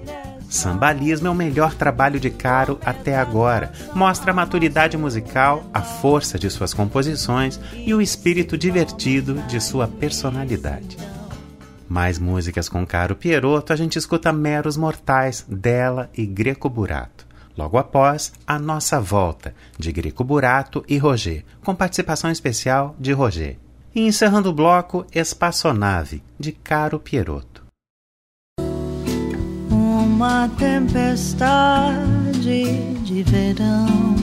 Sambalismo 0.48 1.26
é 1.26 1.30
o 1.30 1.34
melhor 1.34 1.74
trabalho 1.74 2.20
de 2.20 2.30
Caro 2.30 2.78
até 2.84 3.16
agora. 3.16 3.72
Mostra 3.94 4.30
a 4.30 4.34
maturidade 4.34 4.96
musical, 4.96 5.64
a 5.74 5.82
força 5.82 6.38
de 6.38 6.48
suas 6.50 6.72
composições 6.72 7.58
e 7.74 7.92
o 7.92 8.00
espírito 8.00 8.56
divertido 8.56 9.34
de 9.48 9.60
sua 9.60 9.88
personalidade. 9.88 10.96
Mais 11.88 12.18
músicas 12.18 12.68
com 12.68 12.84
Caro 12.86 13.14
Pieroto, 13.14 13.72
a 13.72 13.76
gente 13.76 13.96
escuta 13.96 14.32
Meros 14.32 14.76
Mortais, 14.76 15.46
dela 15.48 16.10
e 16.16 16.26
Greco 16.26 16.68
Burato. 16.68 17.26
Logo 17.56 17.78
após, 17.78 18.32
A 18.46 18.58
Nossa 18.58 19.00
Volta, 19.00 19.54
de 19.78 19.90
Greco 19.90 20.22
Burato 20.22 20.84
e 20.86 20.98
Roger, 20.98 21.44
com 21.64 21.74
participação 21.74 22.30
especial 22.30 22.94
de 22.98 23.12
Roger. 23.12 23.56
E 23.94 24.06
encerrando 24.06 24.50
o 24.50 24.52
bloco, 24.52 25.06
Espaçonave, 25.14 26.22
de 26.38 26.52
Caro 26.52 26.98
Pieroto. 27.00 27.64
Uma 29.70 30.50
tempestade 30.58 31.96
de 33.04 33.22
verão 33.22 34.16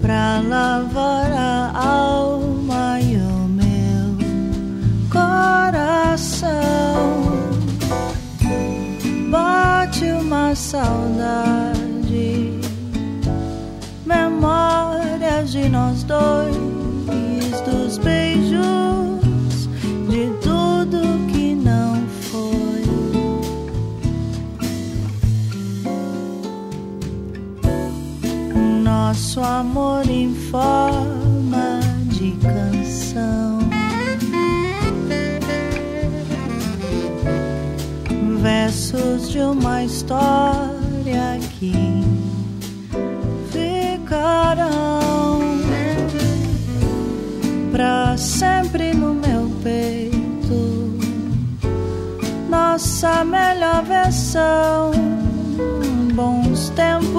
pra 0.00 0.40
lavar 0.40 1.32
a 1.32 1.72
coração. 6.22 6.52
Bate 9.30 10.04
uma 10.04 10.54
saudade, 10.54 11.80
memórias 14.06 15.50
de 15.50 15.68
nós 15.68 16.04
dois, 16.04 16.54
dos 17.62 17.98
beijos, 17.98 19.68
de 20.08 20.30
tudo 20.42 21.00
que 21.32 21.54
não 21.54 22.06
foi. 22.30 22.84
Nosso 28.82 29.40
amor 29.40 30.08
em 30.08 30.32
história 40.02 41.38
que 41.60 41.72
ficarão 43.52 45.38
pra 47.70 48.16
sempre 48.16 48.92
no 48.94 49.14
meu 49.14 49.48
peito. 49.62 50.98
Nossa 52.50 53.24
melhor 53.24 53.84
versão, 53.84 54.90
bons 56.14 56.70
tempos 56.70 57.11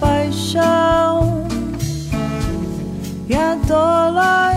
paixão 0.00 1.46
e 3.28 3.34
a 3.34 3.56
tola 3.66 4.51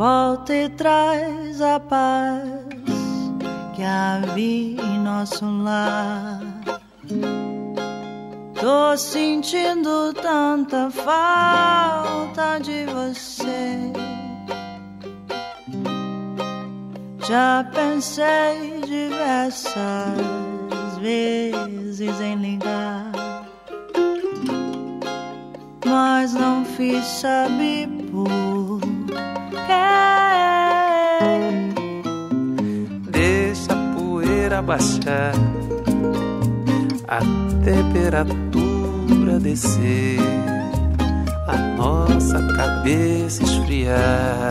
volta 0.00 0.54
e 0.54 0.66
traz 0.70 1.60
a 1.60 1.78
paz 1.78 2.42
que 3.76 3.82
havia 3.82 4.80
em 4.80 4.98
nosso 5.00 5.44
lar. 5.44 6.40
Tô 8.58 8.96
sentindo 8.96 10.14
tanta 10.14 10.90
falta 10.90 12.58
de 12.62 12.86
você. 12.86 13.92
Já 17.28 17.70
pensei 17.70 18.80
diversas 18.86 20.16
vezes 20.98 22.20
em 22.22 22.36
ligar, 22.36 23.12
mas 25.84 26.32
não 26.32 26.64
fiz 26.64 27.04
saber 27.04 27.99
quê. 31.18 31.50
Deixa 33.10 33.72
a 33.72 33.76
poeira 33.94 34.60
baixar, 34.62 35.32
a 37.08 37.20
temperatura 37.64 39.38
descer, 39.40 40.18
a 41.46 41.56
nossa 41.76 42.38
cabeça 42.56 43.42
esfriar 43.42 44.50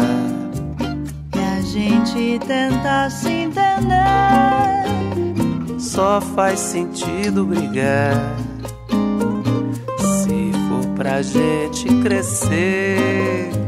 gente 1.69 2.39
tenta 2.45 3.09
se 3.09 3.29
entender. 3.29 3.59
Só 5.79 6.19
faz 6.19 6.59
sentido 6.59 7.45
brigar 7.45 8.13
se 9.97 10.51
for 10.67 10.85
pra 10.95 11.21
gente 11.21 11.87
crescer. 12.01 13.58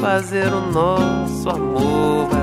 Fazer 0.00 0.52
o 0.52 0.72
nosso 0.72 1.50
amor 1.50 2.39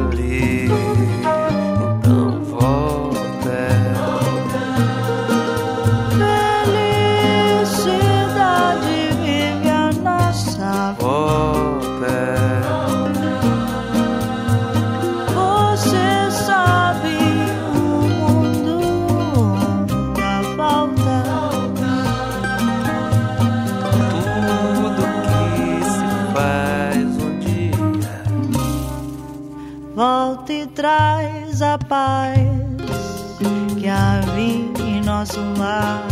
traz 30.67 31.61
a 31.61 31.77
paz 31.77 32.39
que 33.37 33.87
havia 33.89 34.87
em 34.87 35.01
nosso 35.01 35.41
lar. 35.57 36.07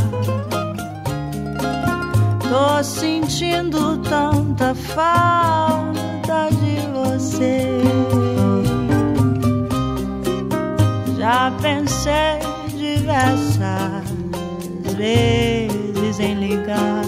Tô 2.42 2.84
sentindo 2.84 3.98
tanta 4.00 4.76
falta 4.76 6.50
de 6.52 6.86
você. 6.94 7.82
Já 11.18 11.52
pensei 11.62 12.40
diversas 12.78 14.04
vezes 14.98 16.20
em 16.20 16.36
ligar, 16.36 17.06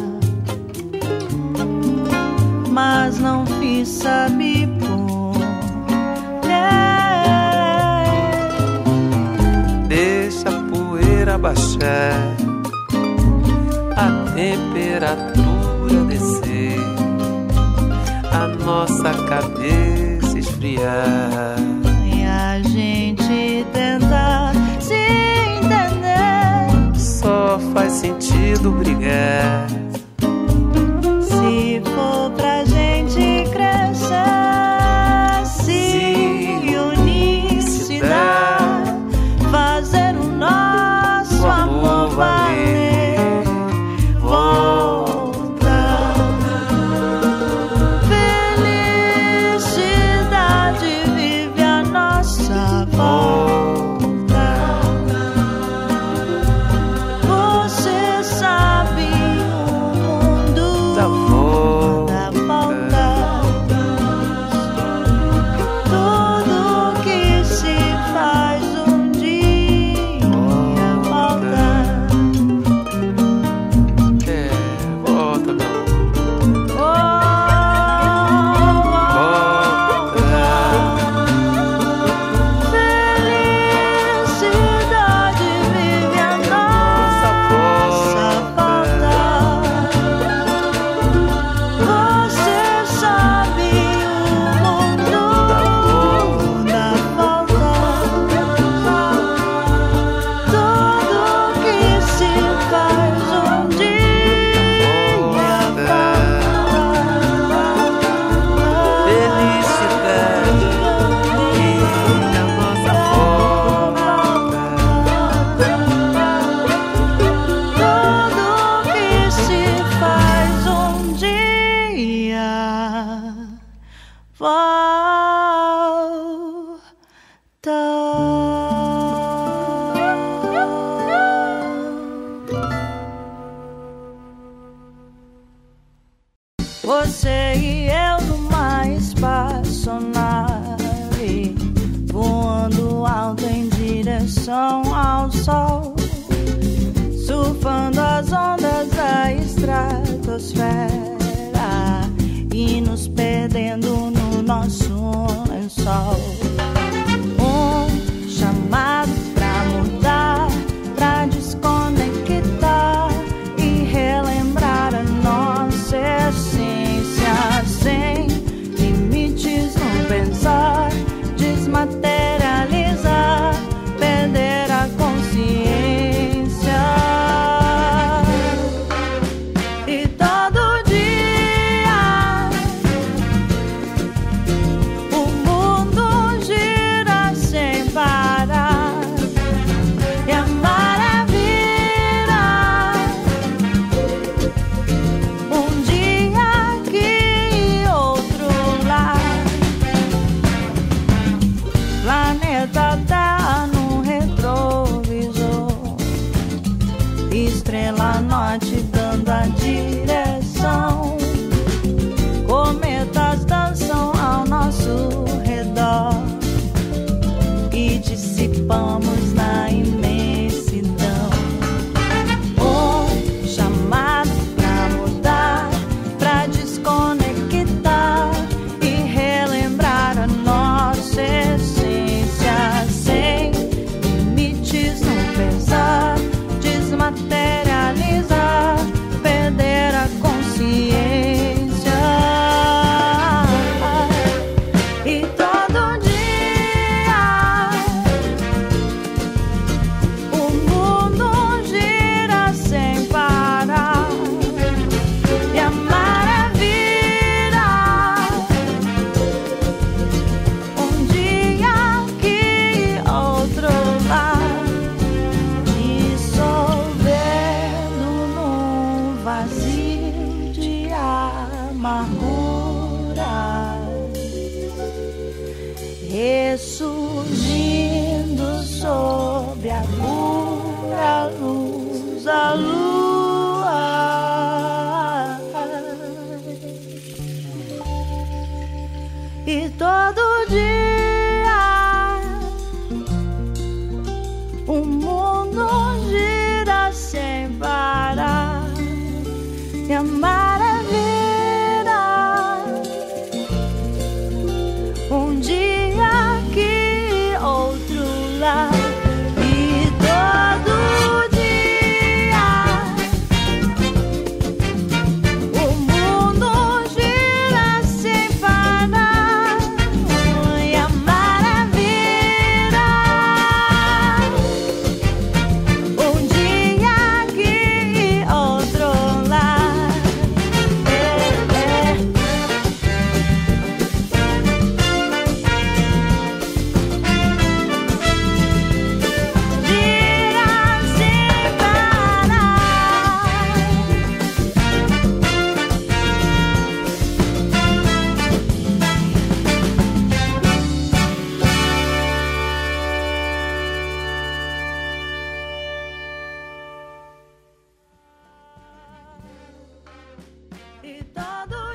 mas 2.69 3.19
não 3.19 3.45
fiz 3.45 3.89
saber 3.89 4.66
baixar, 11.37 12.35
a 13.95 14.33
temperatura 14.33 16.03
descer, 16.07 16.79
a 18.31 18.47
nossa 18.63 19.13
cabeça 19.27 20.37
esfriar. 20.37 21.55
E 22.05 22.23
a 22.23 22.59
gente 22.61 23.65
tentar 23.71 24.53
se 24.79 24.95
entender. 24.95 26.99
Só 26.99 27.59
faz 27.73 27.93
sentido 27.93 28.71
brigar. 28.71 29.76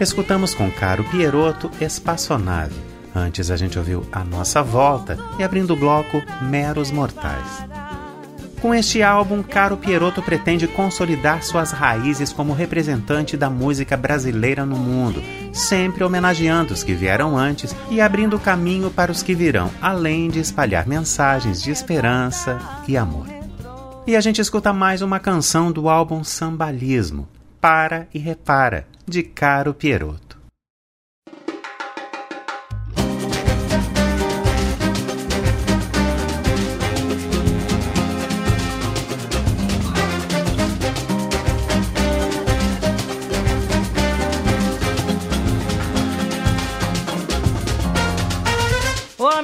Escutamos 0.02 0.52
com 0.52 0.68
Caro 0.68 1.04
Pieroto 1.04 1.70
Espaçonave. 1.80 2.74
Antes 3.14 3.52
a 3.52 3.56
gente 3.56 3.78
ouviu 3.78 4.04
A 4.10 4.24
Nossa 4.24 4.60
Volta 4.60 5.16
e 5.38 5.44
abrindo 5.44 5.74
o 5.74 5.76
bloco 5.76 6.20
Meros 6.42 6.90
Mortais. 6.90 7.64
Com 8.60 8.74
este 8.74 9.00
álbum, 9.00 9.44
Caro 9.44 9.76
Pieroto 9.76 10.20
pretende 10.20 10.66
consolidar 10.66 11.44
suas 11.44 11.70
raízes 11.70 12.32
como 12.32 12.52
representante 12.52 13.36
da 13.36 13.48
música 13.48 13.96
brasileira 13.96 14.66
no 14.66 14.74
mundo, 14.74 15.22
sempre 15.52 16.02
homenageando 16.02 16.74
os 16.74 16.82
que 16.82 16.94
vieram 16.94 17.38
antes 17.38 17.72
e 17.88 18.00
abrindo 18.00 18.40
caminho 18.40 18.90
para 18.90 19.12
os 19.12 19.22
que 19.22 19.36
virão, 19.36 19.70
além 19.80 20.28
de 20.28 20.40
espalhar 20.40 20.84
mensagens 20.84 21.62
de 21.62 21.70
esperança 21.70 22.58
e 22.88 22.96
amor. 22.96 23.28
E 24.04 24.16
a 24.16 24.20
gente 24.20 24.40
escuta 24.40 24.72
mais 24.72 25.00
uma 25.00 25.20
canção 25.20 25.70
do 25.70 25.88
álbum 25.88 26.24
Sambalismo, 26.24 27.28
Para 27.60 28.08
e 28.12 28.18
Repara, 28.18 28.84
de 29.06 29.22
Caro 29.22 29.74
Pieroto. 29.74 30.32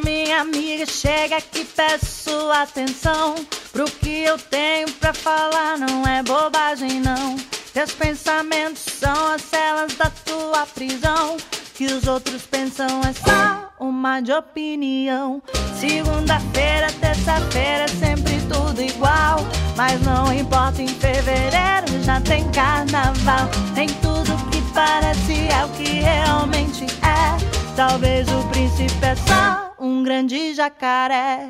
Minha 0.05 0.43
amiga, 0.43 0.87
chega 0.87 1.39
aqui, 1.39 1.65
peço 1.65 2.31
atenção. 2.53 3.35
Pro 3.73 3.87
que 3.87 4.23
eu 4.23 4.39
tenho 4.39 4.89
pra 4.93 5.13
falar 5.13 5.77
não 5.77 6.07
é 6.07 6.23
bobagem, 6.23 7.01
não. 7.01 7.37
Teus 7.79 7.93
pensamentos 7.93 8.83
são 8.83 9.33
as 9.33 9.41
celas 9.43 9.95
da 9.95 10.11
tua 10.25 10.67
prisão. 10.67 11.37
Que 11.77 11.87
os 11.87 12.09
outros 12.09 12.43
pensam 12.43 12.89
é 13.03 13.13
só 13.13 13.73
uma 13.79 14.21
de 14.21 14.33
opinião. 14.33 15.41
Segunda-feira, 15.79 16.89
terça-feira, 17.01 17.85
é 17.85 17.87
sempre 17.87 18.41
tudo 18.53 18.83
igual. 18.83 19.47
Mas 19.77 20.01
não 20.01 20.33
importa, 20.33 20.83
em 20.83 20.89
fevereiro 20.89 22.03
já 22.03 22.21
tem 22.21 22.51
carnaval. 22.51 23.49
Nem 23.77 23.87
tudo 24.03 24.37
que 24.51 24.61
parece 24.75 25.47
é 25.47 25.65
o 25.65 25.69
que 25.69 26.01
realmente 26.01 26.85
é. 26.85 27.77
Talvez 27.77 28.27
o 28.27 28.43
príncipe 28.49 29.07
é 29.07 29.15
só 29.15 29.73
um 29.79 30.03
grande 30.03 30.53
jacaré. 30.53 31.49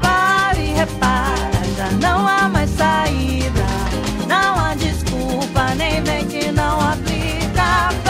Pare 0.00 0.60
e 0.60 0.72
repara, 0.72 1.50
já 1.76 1.90
não 2.00 2.28
há 2.28 2.48
mais 2.48 2.70
saída. 2.70 3.59
Não 4.30 4.54
há 4.60 4.76
desculpa, 4.76 5.74
nem 5.74 6.00
vem 6.04 6.24
que 6.28 6.52
não 6.52 6.80
aplica. 6.80 8.09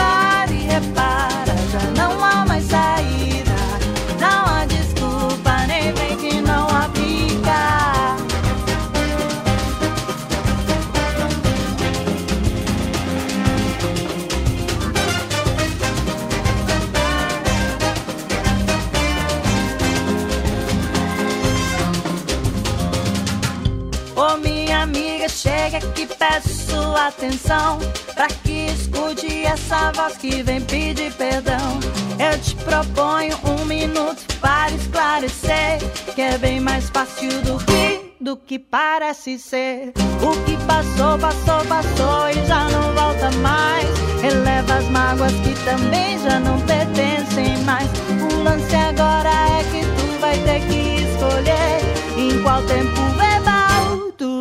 Chega 25.41 25.77
aqui, 25.77 26.05
peço 26.05 26.95
atenção 26.95 27.79
Pra 28.13 28.27
que 28.27 28.67
escute 28.67 29.43
essa 29.45 29.91
voz 29.93 30.15
que 30.17 30.43
vem 30.43 30.61
pedir 30.61 31.11
perdão. 31.13 31.79
Eu 32.19 32.39
te 32.39 32.55
proponho 32.57 33.37
um 33.43 33.65
minuto 33.65 34.21
para 34.39 34.71
esclarecer 34.71 35.79
Que 36.13 36.21
é 36.21 36.37
bem 36.37 36.59
mais 36.59 36.89
fácil 36.89 37.29
do 37.41 37.57
que, 37.65 38.13
do 38.21 38.37
que 38.37 38.59
parece 38.59 39.39
ser. 39.39 39.93
O 40.21 40.45
que 40.45 40.55
passou, 40.65 41.17
passou, 41.17 41.65
passou 41.65 42.29
e 42.29 42.45
já 42.45 42.65
não 42.69 42.93
volta 42.93 43.31
mais. 43.37 43.87
Eleva 44.23 44.75
as 44.75 44.85
mágoas 44.89 45.33
que 45.33 45.55
também 45.65 46.19
já 46.19 46.39
não 46.39 46.59
pertencem 46.61 47.57
mais. 47.63 47.89
O 48.31 48.43
lance 48.43 48.75
agora 48.75 49.29
é 49.29 49.63
que 49.71 49.81
tu 49.85 50.19
vai 50.19 50.37
ter 50.37 50.61
que 50.67 51.01
escolher 51.01 51.81
Em 52.17 52.43
qual 52.43 52.61
tempo 52.63 53.01
verbal 53.17 53.30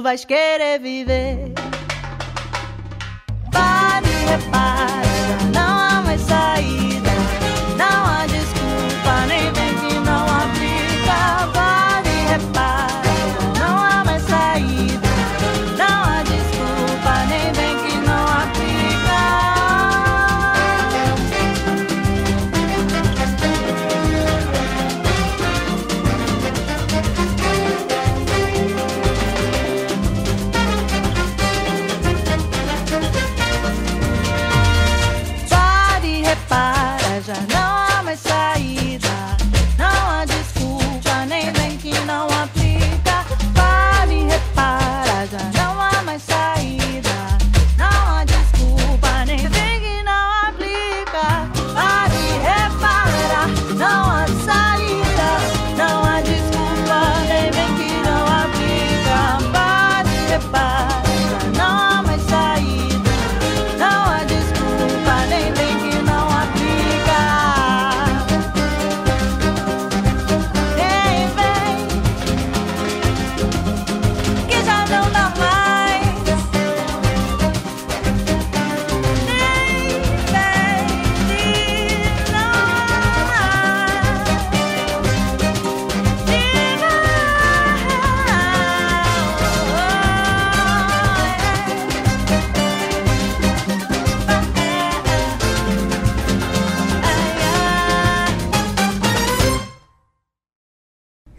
tu 0.00 0.04
vais 0.04 0.16
querer 0.26 0.78
viver 0.78 1.79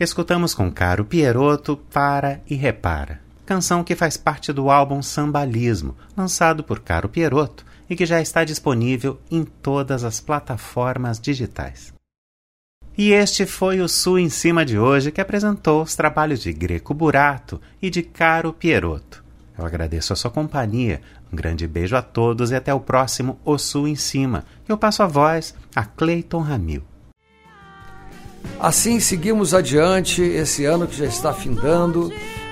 Escutamos 0.01 0.55
com 0.55 0.71
Caro 0.71 1.05
Pieroto 1.05 1.77
Para 1.77 2.41
e 2.49 2.55
Repara, 2.55 3.21
canção 3.45 3.83
que 3.83 3.95
faz 3.95 4.17
parte 4.17 4.51
do 4.51 4.71
álbum 4.71 4.99
Sambalismo, 4.99 5.95
lançado 6.17 6.63
por 6.63 6.79
Caro 6.79 7.07
Pieroto 7.07 7.63
e 7.87 7.95
que 7.95 8.03
já 8.03 8.19
está 8.19 8.43
disponível 8.43 9.21
em 9.29 9.43
todas 9.43 10.03
as 10.03 10.19
plataformas 10.19 11.19
digitais. 11.19 11.93
E 12.97 13.11
este 13.11 13.45
foi 13.45 13.79
o 13.79 13.87
Sul 13.87 14.17
em 14.17 14.27
Cima 14.27 14.65
de 14.65 14.79
hoje, 14.79 15.11
que 15.11 15.21
apresentou 15.21 15.83
os 15.83 15.95
trabalhos 15.95 16.39
de 16.39 16.51
Greco 16.51 16.95
Burato 16.95 17.61
e 17.79 17.87
de 17.91 18.01
Caro 18.01 18.51
Pieroto. 18.53 19.23
Eu 19.55 19.63
agradeço 19.67 20.13
a 20.13 20.15
sua 20.15 20.31
companhia, 20.31 20.99
um 21.31 21.35
grande 21.35 21.67
beijo 21.67 21.95
a 21.95 22.01
todos 22.01 22.49
e 22.49 22.55
até 22.55 22.73
o 22.73 22.79
próximo 22.79 23.39
O 23.45 23.55
Sul 23.59 23.87
em 23.87 23.95
Cima. 23.95 24.45
Eu 24.67 24.79
passo 24.79 25.03
a 25.03 25.07
voz 25.07 25.53
a 25.75 25.85
Cleiton 25.85 26.39
Ramil. 26.39 26.90
Assim 28.59 28.99
seguimos 28.99 29.53
adiante 29.53 30.21
esse 30.21 30.65
ano 30.65 30.87
que 30.87 30.97
já 30.97 31.05
está 31.05 31.33
findando 31.33 32.11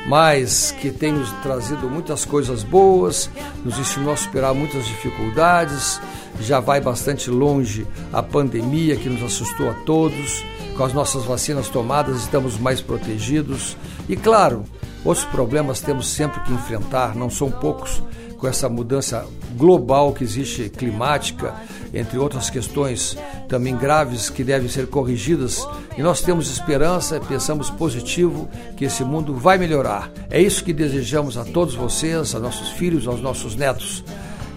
mas 0.09 0.71
que 0.79 0.91
tem 0.91 1.11
nos 1.11 1.31
trazido 1.43 1.89
muitas 1.89 2.25
coisas 2.25 2.63
boas, 2.63 3.29
nos 3.63 3.77
ensinou 3.77 4.13
a 4.13 4.17
superar 4.17 4.53
muitas 4.55 4.85
dificuldades. 4.87 6.01
Já 6.41 6.59
vai 6.59 6.79
bastante 6.79 7.29
longe 7.29 7.85
a 8.13 8.23
pandemia 8.23 8.95
que 8.95 9.07
nos 9.07 9.21
assustou 9.21 9.69
a 9.69 9.73
todos. 9.85 10.43
Com 10.75 10.83
as 10.83 10.93
nossas 10.93 11.25
vacinas 11.25 11.67
tomadas, 11.67 12.17
estamos 12.17 12.57
mais 12.57 12.81
protegidos. 12.81 13.77
E 14.07 14.15
claro, 14.15 14.63
outros 15.03 15.25
problemas 15.27 15.81
temos 15.81 16.07
sempre 16.07 16.39
que 16.41 16.53
enfrentar, 16.53 17.15
não 17.15 17.29
são 17.29 17.51
poucos, 17.51 18.01
com 18.39 18.47
essa 18.47 18.69
mudança 18.69 19.25
global 19.57 20.13
que 20.13 20.23
existe 20.23 20.69
climática, 20.69 21.53
entre 21.93 22.17
outras 22.17 22.49
questões 22.49 23.17
também 23.47 23.75
graves 23.75 24.29
que 24.29 24.43
devem 24.43 24.69
ser 24.69 24.87
corrigidas. 24.87 25.67
E 25.97 26.01
nós 26.01 26.21
temos 26.21 26.49
esperança, 26.49 27.19
pensamos 27.19 27.69
positivo 27.69 28.49
que 28.77 28.85
esse 28.85 29.03
mundo 29.03 29.35
vai 29.35 29.57
melhorar. 29.57 30.11
É 30.29 30.41
isso 30.41 30.63
que 30.63 30.73
desejamos 30.73 31.37
a 31.37 31.43
todos 31.43 31.75
vocês, 31.75 32.33
a 32.33 32.39
nossos 32.39 32.69
filhos, 32.69 33.07
aos 33.07 33.21
nossos 33.21 33.55
netos. 33.55 34.03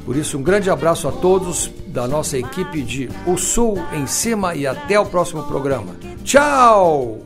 Por 0.04 0.16
isso, 0.16 0.38
um 0.38 0.42
grande 0.42 0.70
abraço 0.70 1.08
a 1.08 1.12
todos 1.12 1.70
da 1.88 2.08
nossa 2.08 2.38
equipe 2.38 2.82
de 2.82 3.08
O 3.26 3.36
Sul 3.36 3.78
em 3.92 4.06
Cima 4.06 4.54
e 4.54 4.66
até 4.66 4.98
o 4.98 5.06
próximo 5.06 5.42
programa. 5.44 5.94
Tchau! 6.24 7.18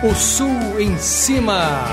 O 0.00 0.14
Sul 0.14 0.80
em 0.80 0.96
Cima. 0.96 1.88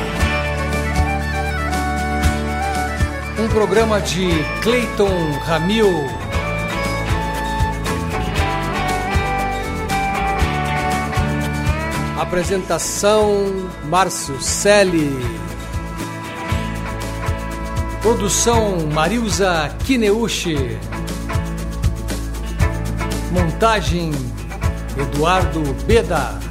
Um 3.37 3.49
programa 3.49 3.99
de 3.99 4.29
Clayton 4.61 5.37
Ramil. 5.43 5.89
Apresentação 12.17 13.69
Márcio 13.89 14.41
Selle. 14.41 15.11
Produção 18.01 18.87
Marilza 18.93 19.75
Kineuchi. 19.85 20.79
Montagem 23.33 24.11
Eduardo 24.97 25.61
Beda. 25.85 26.44